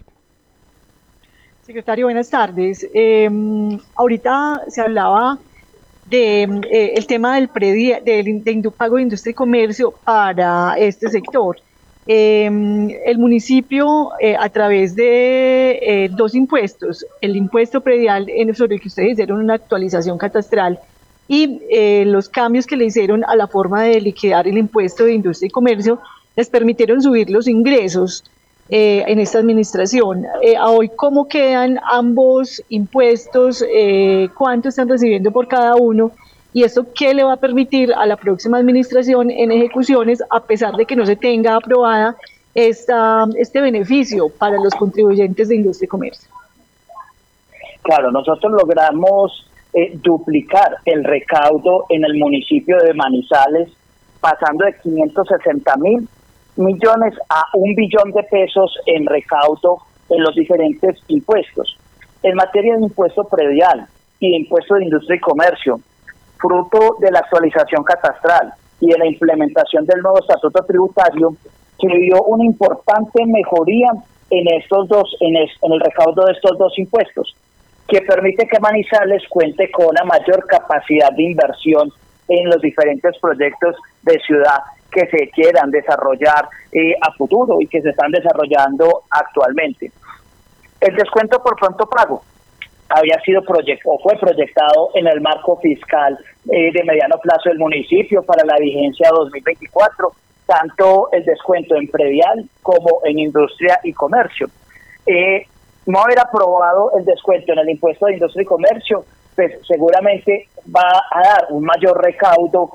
[1.61, 2.89] Secretario, buenas tardes.
[2.95, 5.37] Em, ahorita se hablaba
[6.07, 11.09] de eh, el tema del predia, del de pago de industria y comercio para este
[11.09, 11.57] sector.
[12.05, 18.81] Em, el municipio, eh, a través de eh, dos impuestos, el impuesto predial sobre el
[18.81, 20.79] que ustedes hicieron una actualización catastral
[21.29, 21.61] y
[22.05, 25.51] los cambios que le hicieron a la forma de liquidar el impuesto de industria y
[25.51, 25.99] comercio,
[26.35, 28.25] les permitieron subir los ingresos
[28.69, 30.25] eh, en esta administración.
[30.41, 33.63] Eh, a hoy, ¿cómo quedan ambos impuestos?
[33.69, 36.11] Eh, ¿Cuánto están recibiendo por cada uno?
[36.53, 40.75] ¿Y esto qué le va a permitir a la próxima administración en ejecuciones, a pesar
[40.75, 42.15] de que no se tenga aprobada
[42.53, 46.29] esta, este beneficio para los contribuyentes de industria y comercio?
[47.81, 49.49] Claro, nosotros logramos
[50.03, 53.69] duplicar el recaudo en el municipio de Manizales,
[54.21, 56.07] pasando de 560 mil
[56.55, 59.79] millones a un billón de pesos en recaudo
[60.09, 61.77] en los diferentes impuestos.
[62.21, 63.87] En materia de impuesto predial
[64.19, 65.79] y de impuesto de industria y comercio,
[66.43, 71.35] fruto de la actualización catastral y de la implementación del nuevo estatuto tributario,
[71.79, 73.87] se vio una importante mejoría
[74.29, 77.35] en estos dos, en, en el recaudo de estos dos impuestos,
[77.87, 81.91] que permite que Manizales cuente con una mayor capacidad de inversión
[82.27, 84.59] en los diferentes proyectos de ciudad
[84.91, 89.91] que se quieran desarrollar eh, a futuro y que se están desarrollando actualmente.
[90.79, 92.21] El descuento por pronto pago
[92.93, 96.17] había sido proyectado o fue proyectado en el marco fiscal
[96.51, 100.11] eh, de mediano plazo del municipio para la vigencia 2024,
[100.45, 104.47] tanto el descuento en predial como en industria y comercio.
[105.05, 105.45] Eh,
[105.87, 111.03] no haber aprobado el descuento en el impuesto de industria y comercio, pues seguramente va
[111.11, 112.69] a dar un mayor recaudo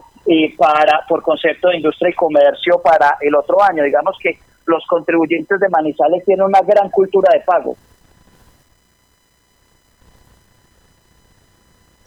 [0.58, 3.82] para por concepto de industria y comercio para el otro año.
[3.82, 7.74] Digamos que los contribuyentes de Manizales tienen una gran cultura de pago.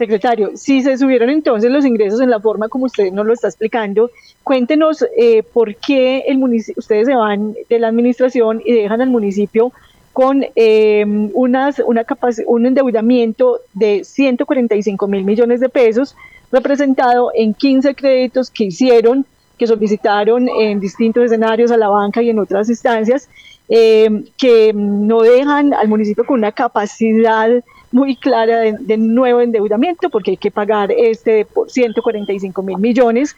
[0.01, 3.49] Secretario, si se subieron entonces los ingresos en la forma como usted nos lo está
[3.49, 4.09] explicando,
[4.43, 6.43] cuéntenos eh, por qué el
[6.75, 9.71] ustedes se van de la administración y dejan al municipio
[10.11, 12.03] con eh, unas, una
[12.47, 16.15] un endeudamiento de 145 mil millones de pesos,
[16.51, 19.27] representado en 15 créditos que hicieron,
[19.59, 23.29] que solicitaron en distintos escenarios a la banca y en otras instancias,
[23.69, 30.31] eh, que no dejan al municipio con una capacidad muy clara de, nuevo endeudamiento, porque
[30.31, 33.35] hay que pagar este por 145 mil millones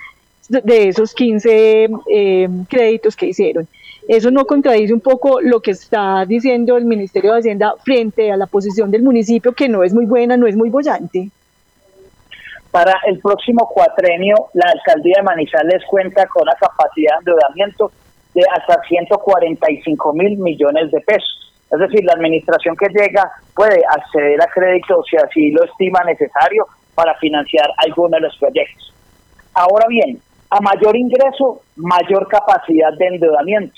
[0.49, 3.68] de esos 15 eh, créditos que hicieron.
[4.08, 8.38] Eso no contradice un poco lo que está diciendo el Ministerio de Hacienda frente a
[8.38, 11.30] la posición del municipio, que no es muy buena, no es muy bollante.
[12.70, 17.91] Para el próximo cuatrenio, la alcaldía de Manizales cuenta con una capacidad de endeudamiento
[18.34, 21.53] de hasta 145 mil millones de pesos.
[21.74, 26.67] Es decir, la administración que llega puede acceder a crédito si así lo estima necesario
[26.93, 28.93] para financiar alguno de los proyectos.
[29.55, 30.19] Ahora bien,
[30.51, 33.74] a mayor ingreso, mayor capacidad de endeudamiento.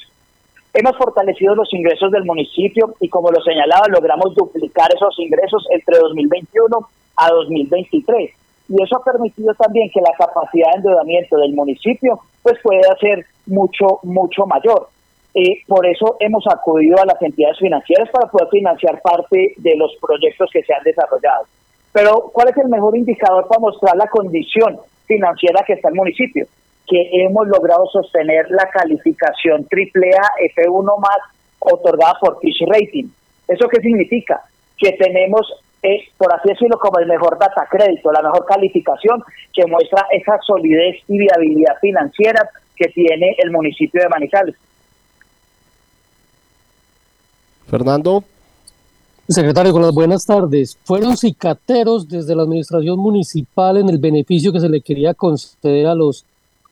[0.73, 5.97] Hemos fortalecido los ingresos del municipio y como lo señalaba, logramos duplicar esos ingresos entre
[5.99, 6.77] 2021
[7.15, 8.31] a 2023
[8.67, 13.25] y eso ha permitido también que la capacidad de endeudamiento del municipio pues pueda ser
[13.45, 14.89] mucho, mucho mayor.
[15.35, 19.91] Eh, por eso hemos acudido a las entidades financieras para poder financiar parte de los
[19.99, 21.43] proyectos que se han desarrollado.
[21.91, 26.45] Pero, ¿cuál es el mejor indicador para mostrar la condición financiera que está el municipio?
[26.87, 31.17] Que hemos logrado sostener la calificación AAA F1 más
[31.59, 33.09] otorgada por Fitch Rating.
[33.47, 34.41] ¿Eso qué significa?
[34.77, 35.51] Que tenemos
[36.17, 39.23] por así decirlo, como el mejor data crédito, la mejor calificación
[39.53, 44.55] que muestra esa solidez y viabilidad financiera que tiene el municipio de Manizales.
[47.67, 48.23] Fernando.
[49.27, 50.77] Secretario, con las buenas tardes.
[50.83, 55.95] Fueron cicateros desde la administración municipal en el beneficio que se le quería conceder a
[55.95, 56.25] los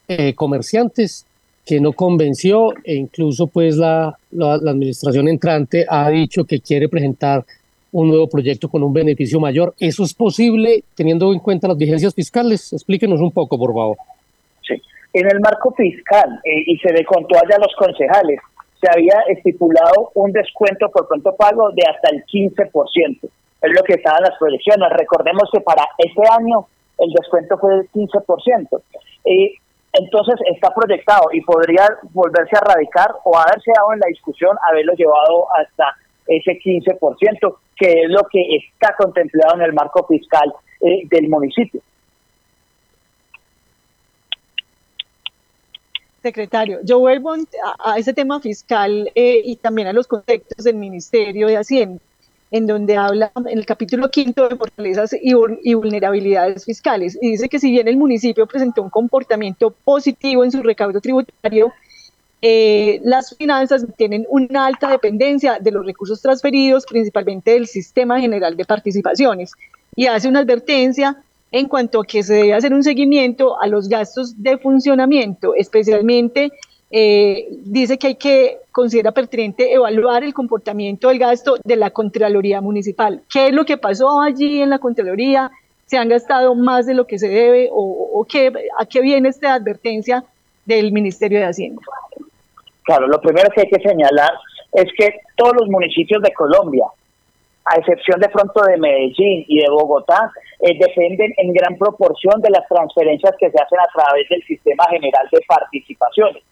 [0.08, 1.26] eh, comerciantes,
[1.66, 7.44] que no convenció e incluso pues la, la administración entrante ha dicho que quiere presentar
[7.94, 9.74] un nuevo proyecto con un beneficio mayor.
[9.80, 12.74] ¿Eso es posible teniendo en cuenta las vigencias fiscales?
[12.74, 13.98] Explíquenos un poco, por favor.
[14.68, 14.82] Sí,
[15.14, 18.40] En el marco fiscal, eh, y se le contó allá a los concejales,
[18.84, 23.30] se había estipulado un descuento por pronto pago de hasta el 15%.
[23.62, 24.90] Es lo que estaban las proyecciones.
[24.92, 26.68] Recordemos que para este año
[26.98, 28.82] el descuento fue del 15%.
[29.26, 29.54] Eh,
[29.94, 34.94] entonces está proyectado y podría volverse a radicar o haberse dado en la discusión haberlo
[34.94, 35.96] llevado hasta
[36.28, 41.80] ese 15%, que es lo que está contemplado en el marco fiscal eh, del municipio.
[46.24, 47.36] Secretario, yo vuelvo
[47.80, 52.00] a, ese tema fiscal eh, y también a los conceptos del Ministerio de Hacienda,
[52.50, 55.34] en donde habla en el capítulo quinto de fortalezas y,
[55.74, 57.20] vulnerabilidades fiscales.
[57.22, 61.74] Y dice que si bien el municipio presentó un comportamiento positivo en su recaudo tributario,
[62.42, 68.56] eh, las finanzas tienen una alta dependencia de los recursos transferidos, principalmente del sistema general
[68.56, 69.52] de participaciones,
[69.94, 71.22] y hace una advertencia
[71.54, 76.52] en cuanto a que se debe hacer un seguimiento a los gastos de funcionamiento, especialmente
[76.90, 82.60] eh, dice que hay que considerar pertinente evaluar el comportamiento del gasto de la Contraloría
[82.60, 83.22] Municipal.
[83.32, 85.52] ¿Qué es lo que pasó allí en la Contraloría?
[85.86, 89.54] ¿Se han gastado más de lo que se debe o, qué, a qué viene esta
[89.54, 90.24] advertencia
[90.66, 91.84] del Ministerio de Hacienda?
[92.82, 94.32] Claro, lo primero que hay que señalar
[94.72, 96.86] es que todos los municipios de Colombia
[97.66, 102.50] a excepción de pronto de Medellín y de Bogotá, eh, dependen en gran proporción de
[102.50, 106.44] las transferencias que se hacen a través del sistema general de participaciones.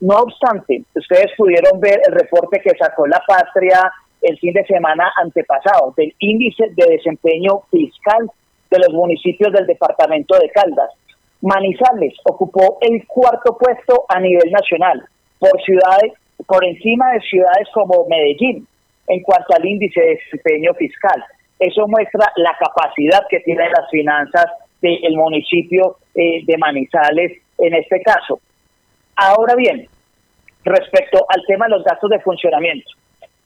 [0.00, 5.12] No obstante, ustedes pudieron ver el reporte que sacó la patria el fin de semana
[5.22, 8.30] antepasado del índice de desempeño fiscal
[8.70, 10.90] de los municipios del departamento de Caldas.
[11.42, 15.02] Manizales ocupó el cuarto puesto a nivel nacional
[15.38, 16.12] por ciudades
[16.46, 18.66] por encima de ciudades como Medellín,
[19.10, 21.24] en cuanto al índice de desempeño fiscal.
[21.58, 24.46] Eso muestra la capacidad que tienen las finanzas
[24.80, 28.40] del municipio eh, de Manizales en este caso.
[29.16, 29.86] Ahora bien,
[30.64, 32.88] respecto al tema de los gastos de funcionamiento,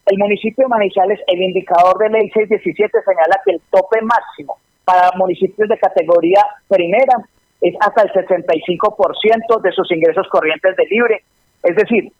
[0.06, 5.16] el municipio de Manizales, el indicador de ley 617 señala que el tope máximo para
[5.16, 7.24] municipios de categoría primera
[7.62, 11.22] es hasta el 65% de sus ingresos corrientes de libre.
[11.62, 12.12] Es decir,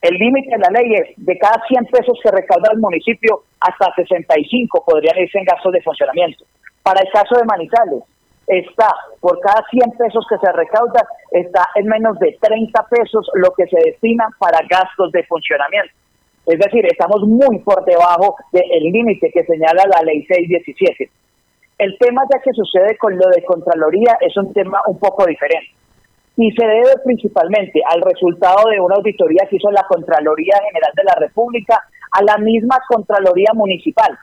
[0.00, 3.92] el límite de la ley es de cada 100 pesos que recauda el municipio, hasta
[3.96, 6.44] 65 podrían irse en gastos de funcionamiento.
[6.82, 8.04] Para el caso de Manizales,
[8.46, 8.88] está
[9.20, 13.66] por cada 100 pesos que se recauda, está en menos de 30 pesos lo que
[13.66, 15.92] se destina para gastos de funcionamiento.
[16.46, 21.10] Es decir, estamos muy por debajo del límite que señala la ley 617.
[21.78, 25.72] El tema ya que sucede con lo de Contraloría es un tema un poco diferente
[26.38, 31.02] y se debe principalmente al resultado de una auditoría que hizo la Contraloría General de
[31.02, 31.82] la República
[32.12, 34.16] a la misma Contraloría Municipal,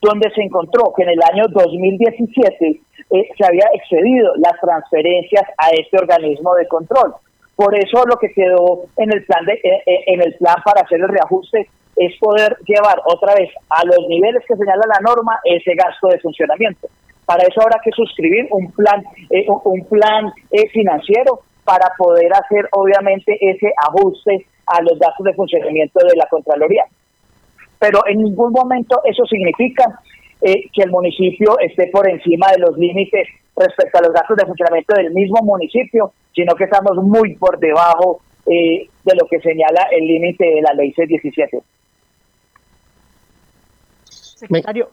[0.00, 5.68] donde se encontró que en el año 2017 eh, se había excedido las transferencias a
[5.78, 7.14] este organismo de control.
[7.54, 10.80] Por eso lo que quedó en el plan de, eh, eh, en el plan para
[10.80, 15.38] hacer el reajuste es poder llevar otra vez a los niveles que señala la norma
[15.44, 16.88] ese gasto de funcionamiento.
[17.26, 19.04] Para eso habrá que suscribir un plan,
[19.64, 20.32] un plan
[20.72, 26.82] financiero para poder hacer obviamente ese ajuste a los gastos de funcionamiento de la Contraloría.
[27.78, 30.00] Pero en ningún momento eso significa
[30.42, 34.46] eh, que el municipio esté por encima de los límites respecto a los gastos de
[34.46, 39.86] funcionamiento del mismo municipio, sino que estamos muy por debajo eh, de lo que señala
[39.92, 41.62] el límite de la ley C-17.
[44.06, 44.88] Secretario,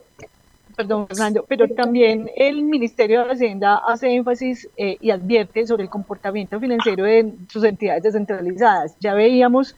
[0.78, 5.90] perdón, Fernando, pero también el Ministerio de Hacienda hace énfasis eh, y advierte sobre el
[5.90, 8.96] comportamiento financiero de sus entidades descentralizadas.
[9.00, 9.76] Ya veíamos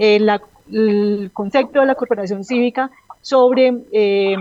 [0.00, 0.16] eh,
[0.72, 2.90] el concepto de la corporación cívica
[3.22, 4.34] sobre eh,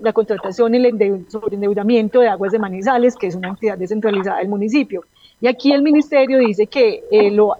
[0.00, 4.48] la contratación y el endeudamiento de aguas de Manizales, que es una entidad descentralizada del
[4.48, 5.02] municipio.
[5.40, 7.02] Y aquí el ministerio dice que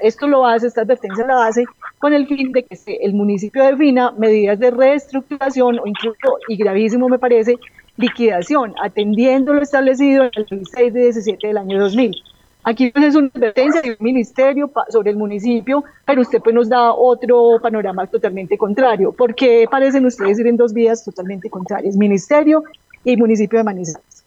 [0.01, 1.65] esto lo hace, esta advertencia la hace
[2.05, 7.09] con el fin de que el municipio defina medidas de reestructuración o incluso, y gravísimo
[7.09, 7.57] me parece,
[7.97, 12.15] liquidación, atendiendo lo establecido en el 6 de 17 del año 2000.
[12.63, 16.93] Aquí pues, es una advertencia del ministerio sobre el municipio, pero usted pues nos da
[16.93, 19.13] otro panorama totalmente contrario.
[19.13, 22.65] ¿Por qué parecen ustedes ir en dos vías totalmente contrarias, ministerio
[23.03, 24.27] y municipio de Manizales?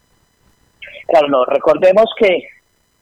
[1.10, 2.42] Claro, no, recordemos que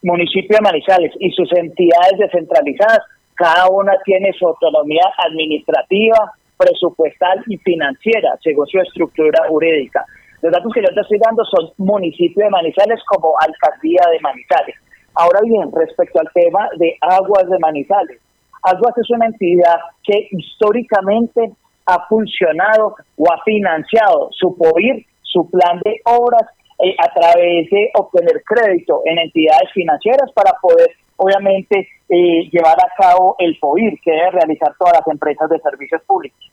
[0.02, 3.00] municipio de Manizales y sus entidades descentralizadas
[3.36, 10.06] cada una tiene su autonomía administrativa, presupuestal y financiera, según su estructura jurídica.
[10.42, 14.76] Los datos que yo te estoy dando son municipio de Manizales como alcaldía de Manizales.
[15.16, 18.20] Ahora bien, respecto al tema de Aguas de Manizales,
[18.64, 21.52] Aguas es una entidad que históricamente
[21.86, 26.50] ha funcionado o ha financiado su POIR, su plan de obras,
[26.84, 32.92] eh, a través de obtener crédito en entidades financieras para poder obviamente, eh, llevar a
[32.98, 36.52] cabo el POIR que debe realizar todas las empresas de servicios públicos.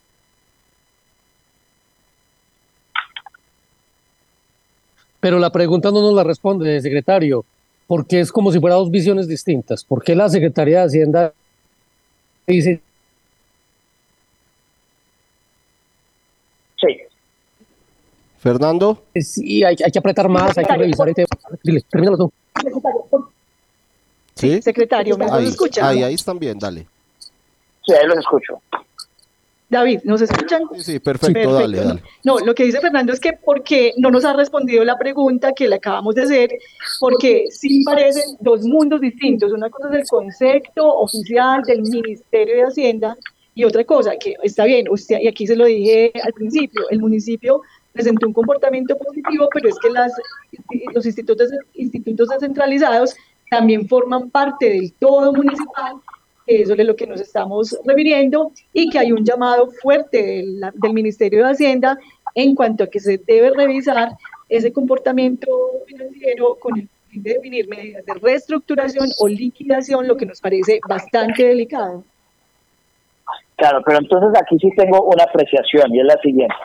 [5.19, 7.45] Pero la pregunta no nos la responde, secretario,
[7.87, 9.83] porque es como si fueran dos visiones distintas.
[9.85, 11.33] ¿Por qué la Secretaría de Hacienda
[12.45, 12.81] dice...
[16.75, 16.97] Sí.
[18.37, 19.03] Fernando.
[19.15, 21.27] Sí, hay, hay que apretar más, hay que revisar el tema.
[21.63, 22.33] Dile, termínalo tú.
[24.35, 24.61] ¿Sí?
[24.61, 25.87] Secretario, ¿me ahí, escucha?
[25.87, 26.87] Ahí, ahí están bien, dale.
[27.85, 28.61] Sí, ahí los escucho.
[29.69, 30.61] David, ¿nos escuchan?
[30.75, 32.03] Sí, sí, perfecto, dale, dale.
[32.23, 35.67] No, lo que dice Fernando es que porque no nos ha respondido la pregunta que
[35.67, 36.49] le acabamos de hacer,
[36.99, 39.51] porque sí parecen dos mundos distintos.
[39.51, 43.17] Una cosa es el concepto oficial del Ministerio de Hacienda
[43.55, 46.99] y otra cosa, que está bien, usted, y aquí se lo dije al principio, el
[46.99, 47.61] municipio
[47.93, 50.11] presentó un comportamiento positivo, pero es que las,
[50.93, 53.15] los institutos, institutos descentralizados
[53.53, 56.01] también forman parte del todo municipal
[56.45, 60.93] eso es lo que nos estamos refiriendo y que hay un llamado fuerte del, del,
[60.93, 61.97] Ministerio de Hacienda
[62.35, 64.09] en cuanto a que se debe revisar
[64.49, 65.47] ese comportamiento
[65.87, 70.79] financiero con el fin de definir medidas de reestructuración o liquidación, lo que nos parece
[70.87, 72.03] bastante delicado.
[73.55, 76.55] Claro, pero entonces aquí sí tengo una apreciación y es la siguiente.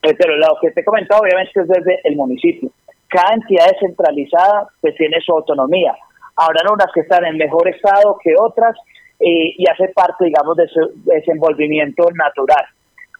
[0.00, 2.70] Pero lo que te he comentado obviamente es desde el municipio.
[3.08, 5.96] Cada entidad descentralizada pues tiene su autonomía.
[6.36, 8.76] Habrán unas que están en mejor estado que otras
[9.20, 12.64] eh, y hace parte, digamos, de su desenvolvimiento natural.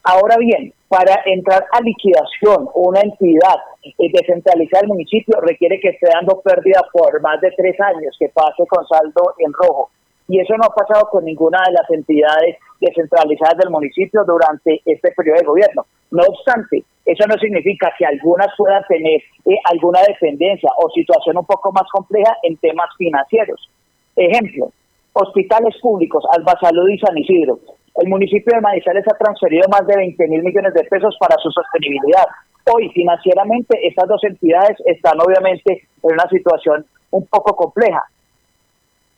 [0.03, 6.07] Ahora bien, para entrar a liquidación, una entidad eh, descentralizada del municipio requiere que esté
[6.13, 9.89] dando pérdida por más de tres años, que pase con saldo en rojo.
[10.27, 15.11] Y eso no ha pasado con ninguna de las entidades descentralizadas del municipio durante este
[15.11, 15.85] periodo de gobierno.
[16.11, 21.45] No obstante, eso no significa que algunas puedan tener eh, alguna dependencia o situación un
[21.45, 23.69] poco más compleja en temas financieros.
[24.15, 24.71] Ejemplo,
[25.13, 27.59] hospitales públicos, Alba Salud y San Isidro.
[27.95, 31.49] El municipio de Manizales ha transferido más de 20 mil millones de pesos para su
[31.51, 32.25] sostenibilidad.
[32.73, 38.03] Hoy, financieramente, estas dos entidades están obviamente en una situación un poco compleja,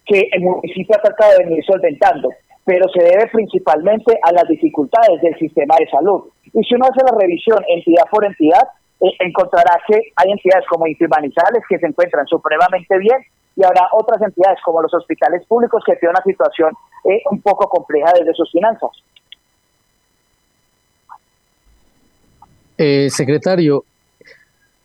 [0.05, 2.29] que el municipio ha tratado de venir solventando,
[2.67, 6.23] pero se debe principalmente a las dificultades del sistema de salud.
[6.43, 8.61] Y si uno hace la revisión entidad por entidad,
[8.99, 13.19] eh, encontrará que hay entidades como Manizales que se encuentran supremamente bien
[13.55, 16.73] y habrá otras entidades como los hospitales públicos que tienen una situación
[17.05, 18.91] eh, un poco compleja desde sus finanzas.
[22.77, 23.85] Eh, secretario,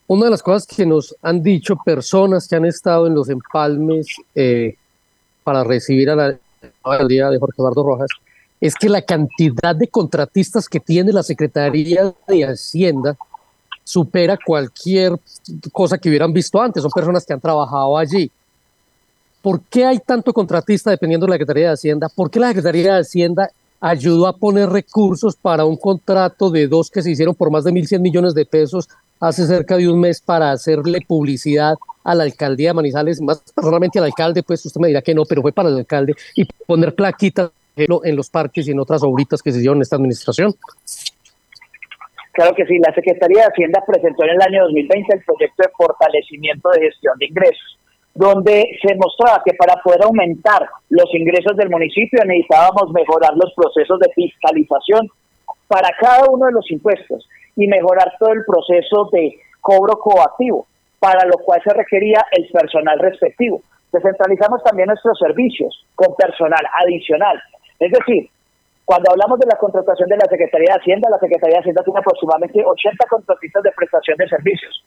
[0.07, 4.07] una de las cosas que nos han dicho personas que han estado en los empalmes
[4.37, 4.77] eh,
[5.43, 6.39] para recibir a la
[6.83, 8.09] alcaldía de Jorge Eduardo Rojas
[8.61, 13.17] es que la cantidad de contratistas que tiene la Secretaría de Hacienda
[13.83, 15.19] supera cualquier
[15.73, 16.83] cosa que hubieran visto antes.
[16.83, 18.31] Son personas que han trabajado allí.
[19.41, 22.09] ¿Por qué hay tanto contratista dependiendo de la Secretaría de Hacienda?
[22.09, 23.51] ¿Por qué la Secretaría de Hacienda
[23.81, 27.73] ayudó a poner recursos para un contrato de dos que se hicieron por más de
[27.73, 28.89] 1.100 millones de pesos
[29.23, 34.01] hace cerca de un mes para hacerle publicidad a la alcaldía de Manizales, más personalmente
[34.01, 36.95] al alcalde, pues usted me dirá que no, pero fue para el alcalde, y poner
[36.95, 40.53] plaquitas en los parques y en otras obritas que se hicieron en esta administración?
[42.33, 45.69] Claro que sí, la Secretaría de Hacienda presentó en el año 2020 el proyecto de
[45.77, 47.79] fortalecimiento de gestión de ingresos
[48.15, 53.99] donde se mostraba que para poder aumentar los ingresos del municipio necesitábamos mejorar los procesos
[54.01, 55.09] de fiscalización
[55.67, 57.27] para cada uno de los impuestos
[57.57, 60.67] y mejorar todo el proceso de cobro coactivo,
[60.99, 63.63] para lo cual se requería el personal respectivo.
[63.93, 67.41] Descentralizamos también nuestros servicios con personal adicional.
[67.79, 68.31] Es decir,
[68.85, 72.01] cuando hablamos de la contratación de la Secretaría de Hacienda, la Secretaría de Hacienda tiene
[72.01, 74.85] aproximadamente 80 contratistas de prestación de servicios.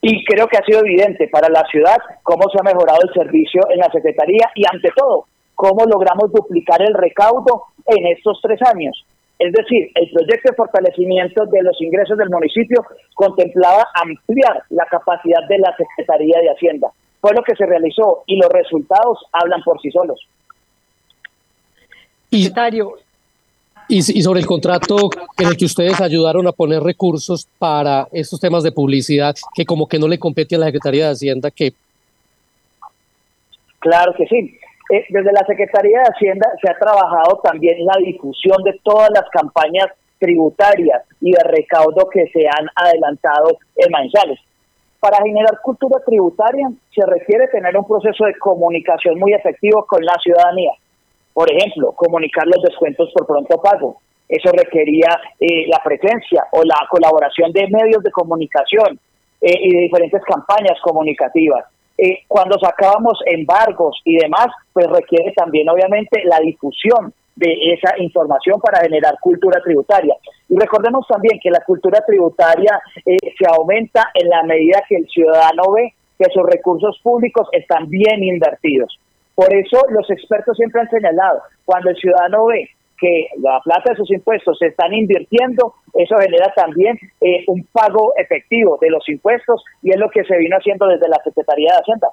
[0.00, 3.62] Y creo que ha sido evidente para la ciudad cómo se ha mejorado el servicio
[3.70, 9.04] en la Secretaría y ante todo, cómo logramos duplicar el recaudo en estos tres años.
[9.38, 12.84] Es decir, el proyecto de fortalecimiento de los ingresos del municipio
[13.14, 16.88] contemplaba ampliar la capacidad de la Secretaría de Hacienda.
[17.20, 20.20] Fue lo que se realizó y los resultados hablan por sí solos.
[22.30, 22.50] Y,
[23.88, 24.96] y, sobre el contrato
[25.38, 29.88] en el que ustedes ayudaron a poner recursos para estos temas de publicidad, que como
[29.88, 31.72] que no le compete a la Secretaría de Hacienda, que...
[33.78, 34.58] Claro que sí.
[34.90, 39.28] Eh, desde la Secretaría de Hacienda se ha trabajado también la difusión de todas las
[39.30, 44.38] campañas tributarias y de recaudo que se han adelantado en Manizales.
[45.00, 50.14] Para generar cultura tributaria se requiere tener un proceso de comunicación muy efectivo con la
[50.22, 50.72] ciudadanía
[51.38, 54.00] por ejemplo, comunicar los descuentos por pronto pago.
[54.28, 58.98] Eso requería eh, la presencia o la colaboración de medios de comunicación
[59.40, 61.64] eh, y de diferentes campañas comunicativas.
[61.98, 68.60] Eh, cuando sacábamos embargos y demás, pues requiere también obviamente la difusión de esa información
[68.60, 70.14] para generar cultura tributaria.
[70.48, 75.08] Y recordemos también que la cultura tributaria eh, se aumenta en la medida que el
[75.08, 78.98] ciudadano ve que sus recursos públicos están bien invertidos.
[79.34, 83.96] Por eso los expertos siempre han señalado, cuando el ciudadano ve que la plata de
[83.96, 89.62] sus impuestos se están invirtiendo, eso genera también eh, un pago efectivo de los impuestos
[89.82, 92.08] y es lo que se vino haciendo desde la Secretaría de Hacienda.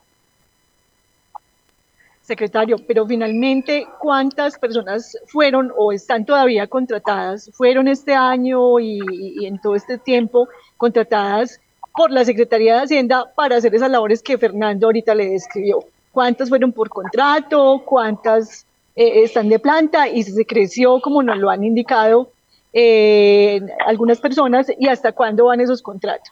[2.22, 9.46] Secretario, pero finalmente, ¿cuántas personas fueron o están todavía contratadas, fueron este año y, y
[9.46, 11.62] en todo este tiempo contratadas
[11.96, 15.80] por la Secretaría de Hacienda para hacer esas labores que Fernando ahorita le describió?
[16.12, 17.84] ¿Cuántas fueron por contrato?
[17.86, 18.66] ¿Cuántas
[18.96, 20.08] eh, están de planta?
[20.08, 22.30] Y se creció, como nos lo han indicado
[22.74, 26.32] eh, algunas personas, ¿y hasta cuándo van esos contratos?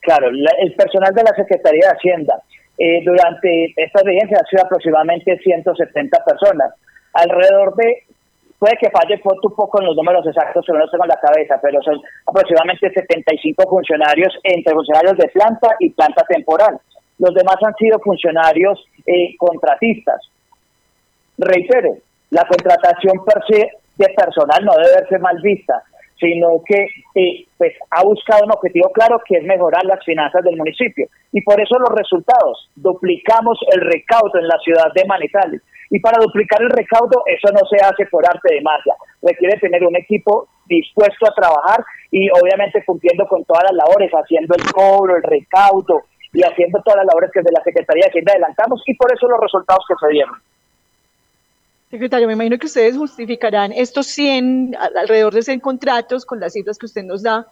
[0.00, 2.42] Claro, la- el personal de la Secretaría de Hacienda
[2.78, 6.72] eh, durante esta vigencia ha sido aproximadamente 170 personas.
[7.12, 8.02] Alrededor de,
[8.58, 11.60] puede que falle un poco en los números exactos, pero no tengo en la cabeza,
[11.62, 16.78] pero son aproximadamente 75 funcionarios entre funcionarios de planta y planta temporal.
[17.18, 20.20] Los demás han sido funcionarios eh, contratistas.
[21.42, 21.96] Reitero,
[22.30, 23.18] la contratación
[23.96, 25.82] de personal no debe verse mal vista,
[26.18, 26.86] sino que
[27.16, 31.08] eh, pues ha buscado un objetivo claro que es mejorar las finanzas del municipio.
[31.32, 35.62] Y por eso los resultados, duplicamos el recaudo en la ciudad de Manizales.
[35.90, 38.94] Y para duplicar el recaudo, eso no se hace por arte de magia.
[39.20, 44.54] Requiere tener un equipo dispuesto a trabajar y obviamente cumpliendo con todas las labores, haciendo
[44.54, 48.32] el cobro, el recaudo y haciendo todas las labores que desde la Secretaría de Hacienda
[48.32, 50.34] adelantamos y por eso los resultados que se dieron.
[51.92, 56.54] Secretario, me imagino que ustedes justificarán estos 100, al- alrededor de 100 contratos con las
[56.54, 57.46] cifras que usted nos da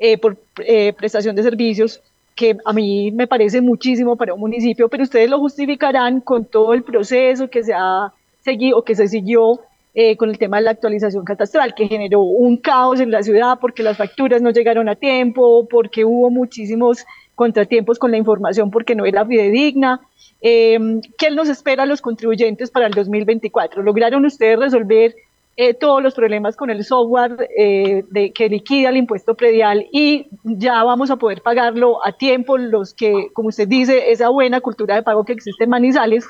[0.00, 2.02] eh, por eh, prestación de servicios,
[2.34, 6.74] que a mí me parece muchísimo para un municipio, pero ustedes lo justificarán con todo
[6.74, 9.60] el proceso que se ha seguido, que se siguió
[9.94, 13.58] eh, con el tema de la actualización catastral, que generó un caos en la ciudad
[13.60, 18.94] porque las facturas no llegaron a tiempo, porque hubo muchísimos contratiempos con la información porque
[18.94, 20.00] no era fidedigna.
[20.40, 23.82] Eh, ¿Qué nos espera a los contribuyentes para el 2024?
[23.82, 25.14] ¿Lograron ustedes resolver
[25.56, 30.26] eh, todos los problemas con el software eh, de, que liquida el impuesto predial y
[30.42, 34.96] ya vamos a poder pagarlo a tiempo los que, como usted dice, esa buena cultura
[34.96, 36.26] de pago que existe en Manizales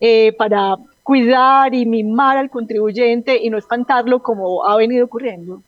[0.00, 5.60] eh, para cuidar y mimar al contribuyente y no espantarlo como ha venido ocurriendo?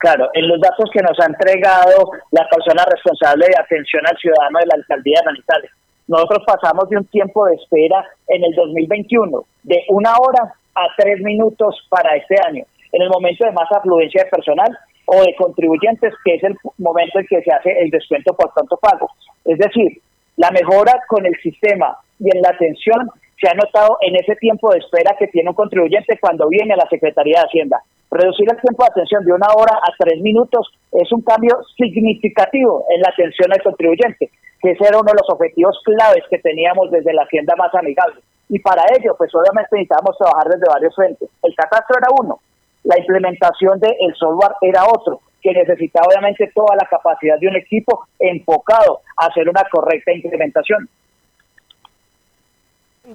[0.00, 4.58] Claro, en los datos que nos ha entregado la persona responsable de atención al ciudadano
[4.58, 5.70] de la alcaldía de Manizales,
[6.08, 11.20] nosotros pasamos de un tiempo de espera en el 2021 de una hora a tres
[11.20, 14.70] minutos para este año, en el momento de más afluencia de personal
[15.04, 18.78] o de contribuyentes, que es el momento en que se hace el descuento por tanto
[18.78, 19.06] pago.
[19.44, 20.00] Es decir,
[20.38, 24.72] la mejora con el sistema y en la atención se ha notado en ese tiempo
[24.72, 27.82] de espera que tiene un contribuyente cuando viene a la Secretaría de Hacienda.
[28.10, 32.84] Reducir el tiempo de atención de una hora a tres minutos es un cambio significativo
[32.90, 34.30] en la atención al contribuyente,
[34.60, 38.20] que ese era uno de los objetivos claves que teníamos desde la Hacienda más amigable.
[38.48, 41.30] Y para ello, pues obviamente necesitábamos trabajar desde varios frentes.
[41.42, 42.40] El catastro era uno,
[42.82, 48.06] la implementación del software era otro, que necesitaba obviamente toda la capacidad de un equipo
[48.18, 50.88] enfocado a hacer una correcta implementación.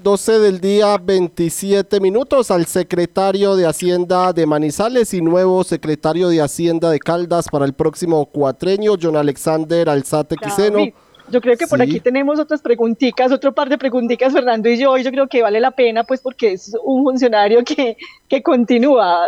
[0.02, 6.42] 12 del día, 27 minutos al secretario de Hacienda de Manizales y nuevo secretario de
[6.42, 10.80] Hacienda de Caldas para el próximo cuatreño, John Alexander Alzate Quiseno.
[10.80, 10.94] David,
[11.32, 14.98] Yo creo que por aquí tenemos otras preguntitas, otro par de preguntitas, Fernando y yo,
[14.98, 17.96] y yo creo que vale la pena, pues porque es un funcionario que,
[18.28, 19.20] que continúa.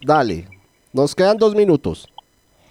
[0.00, 0.48] Dale,
[0.92, 2.08] nos quedan dos minutos.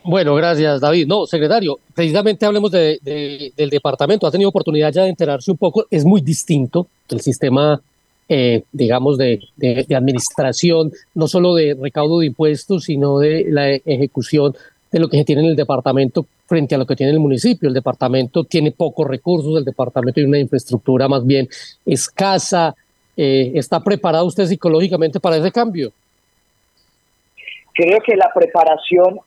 [0.05, 1.07] Bueno, gracias, David.
[1.07, 4.27] No, secretario, precisamente hablemos de- de- del departamento.
[4.27, 5.85] Ha tenido oportunidad ya de enterarse un poco.
[5.89, 7.79] Es muy distinto el sistema,
[8.27, 13.69] eh, digamos, de, de- de administración, no solo de recaudo de impuestos, sino de la
[13.69, 14.53] ejecución
[14.91, 17.67] de lo que se tiene en el departamento frente a lo que tiene el municipio.
[17.69, 21.47] El departamento tiene pocos recursos, el departamento tiene una infraestructura más bien
[21.85, 22.75] escasa.
[23.15, 25.91] Eh, ¿Está preparado usted psicológicamente para ese cambio?
[27.73, 29.19] Creo que la preparación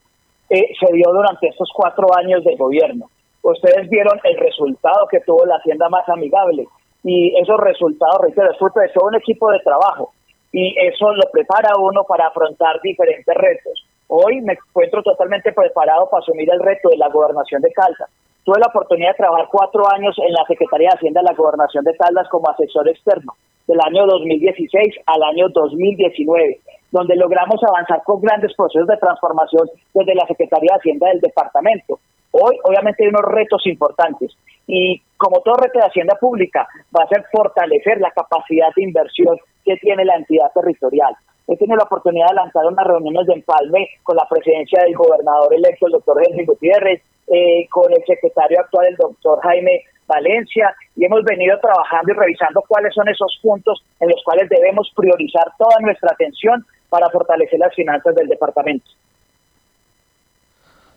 [0.50, 3.06] eh, se dio durante estos cuatro años de gobierno.
[3.42, 6.66] Ustedes vieron el resultado que tuvo la Hacienda más amigable
[7.04, 10.12] y esos resultados, reitero, es fruto de todo un equipo de trabajo
[10.52, 13.86] y eso lo prepara uno para afrontar diferentes retos.
[14.08, 18.10] Hoy me encuentro totalmente preparado para asumir el reto de la gobernación de Caldas.
[18.44, 21.84] Tuve la oportunidad de trabajar cuatro años en la Secretaría de Hacienda de la Gobernación
[21.84, 23.34] de Caldas como asesor externo,
[23.66, 26.60] del año 2016 al año 2019,
[26.96, 32.00] donde logramos avanzar con grandes procesos de transformación desde la Secretaría de Hacienda del departamento.
[32.30, 34.32] Hoy, obviamente, hay unos retos importantes
[34.66, 39.36] Y como todo reto de Hacienda Pública, va a ser fortalecer la capacidad de inversión
[39.64, 41.14] que tiene la entidad territorial.
[41.46, 45.54] He tenido la oportunidad de lanzar unas reuniones de empalme con la presidencia del gobernador
[45.54, 51.04] electo, el doctor Henry Gutiérrez, eh, con el secretario actual, el doctor Jaime Valencia, y
[51.04, 55.78] hemos venido trabajando y revisando cuáles son esos puntos en los cuales debemos priorizar toda
[55.80, 58.86] nuestra atención para fortalecer las finanzas del departamento.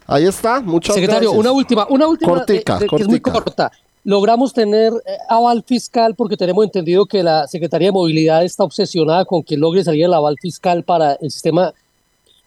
[0.07, 1.39] Ahí está, muchas Secretario, gracias.
[1.39, 3.71] una última, una última Cortica, eh, de- que es muy corta.
[4.03, 9.25] Logramos tener eh, aval fiscal porque tenemos entendido que la Secretaría de Movilidad está obsesionada
[9.25, 11.73] con que logre salir el aval fiscal para el sistema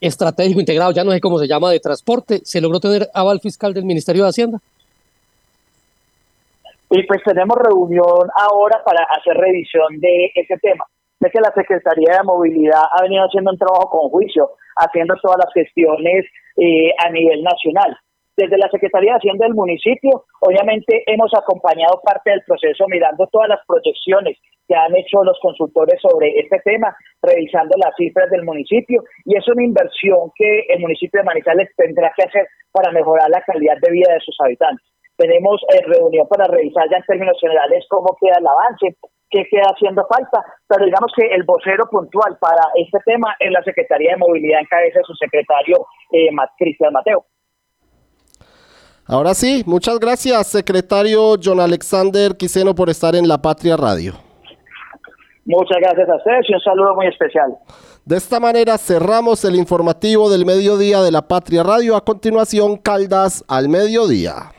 [0.01, 2.41] estratégico integrado, ya no sé cómo se llama, de transporte.
[2.45, 4.59] ¿Se logró tener aval fiscal del Ministerio de Hacienda?
[6.91, 10.85] Y pues tenemos reunión ahora para hacer revisión de ese tema.
[11.23, 15.39] Sé que la Secretaría de Movilidad ha venido haciendo un trabajo con juicio, haciendo todas
[15.39, 16.27] las gestiones
[16.59, 17.97] eh, a nivel nacional.
[18.37, 23.49] Desde la Secretaría de Hacienda del municipio, obviamente hemos acompañado parte del proceso mirando todas
[23.49, 26.91] las proyecciones que han hecho los consultores sobre este tema,
[27.23, 32.11] revisando las cifras del municipio y es una inversión que el municipio de Manizales tendrá
[32.17, 34.85] que hacer para mejorar la calidad de vida de sus habitantes.
[35.17, 38.97] Tenemos eh, reunión para revisar ya en términos generales cómo queda el avance,
[39.31, 43.63] qué queda haciendo falta, pero digamos que el vocero puntual para este tema es la
[43.63, 47.25] Secretaría de Movilidad en cabeza de su secretario eh, Cristian Mateo.
[49.07, 54.15] Ahora sí, muchas gracias, secretario John Alexander Quiseno, por estar en La Patria Radio.
[55.45, 57.57] Muchas gracias a ustedes y un saludo muy especial.
[58.05, 61.97] De esta manera cerramos el informativo del mediodía de La Patria Radio.
[61.97, 64.53] A continuación, Caldas al mediodía.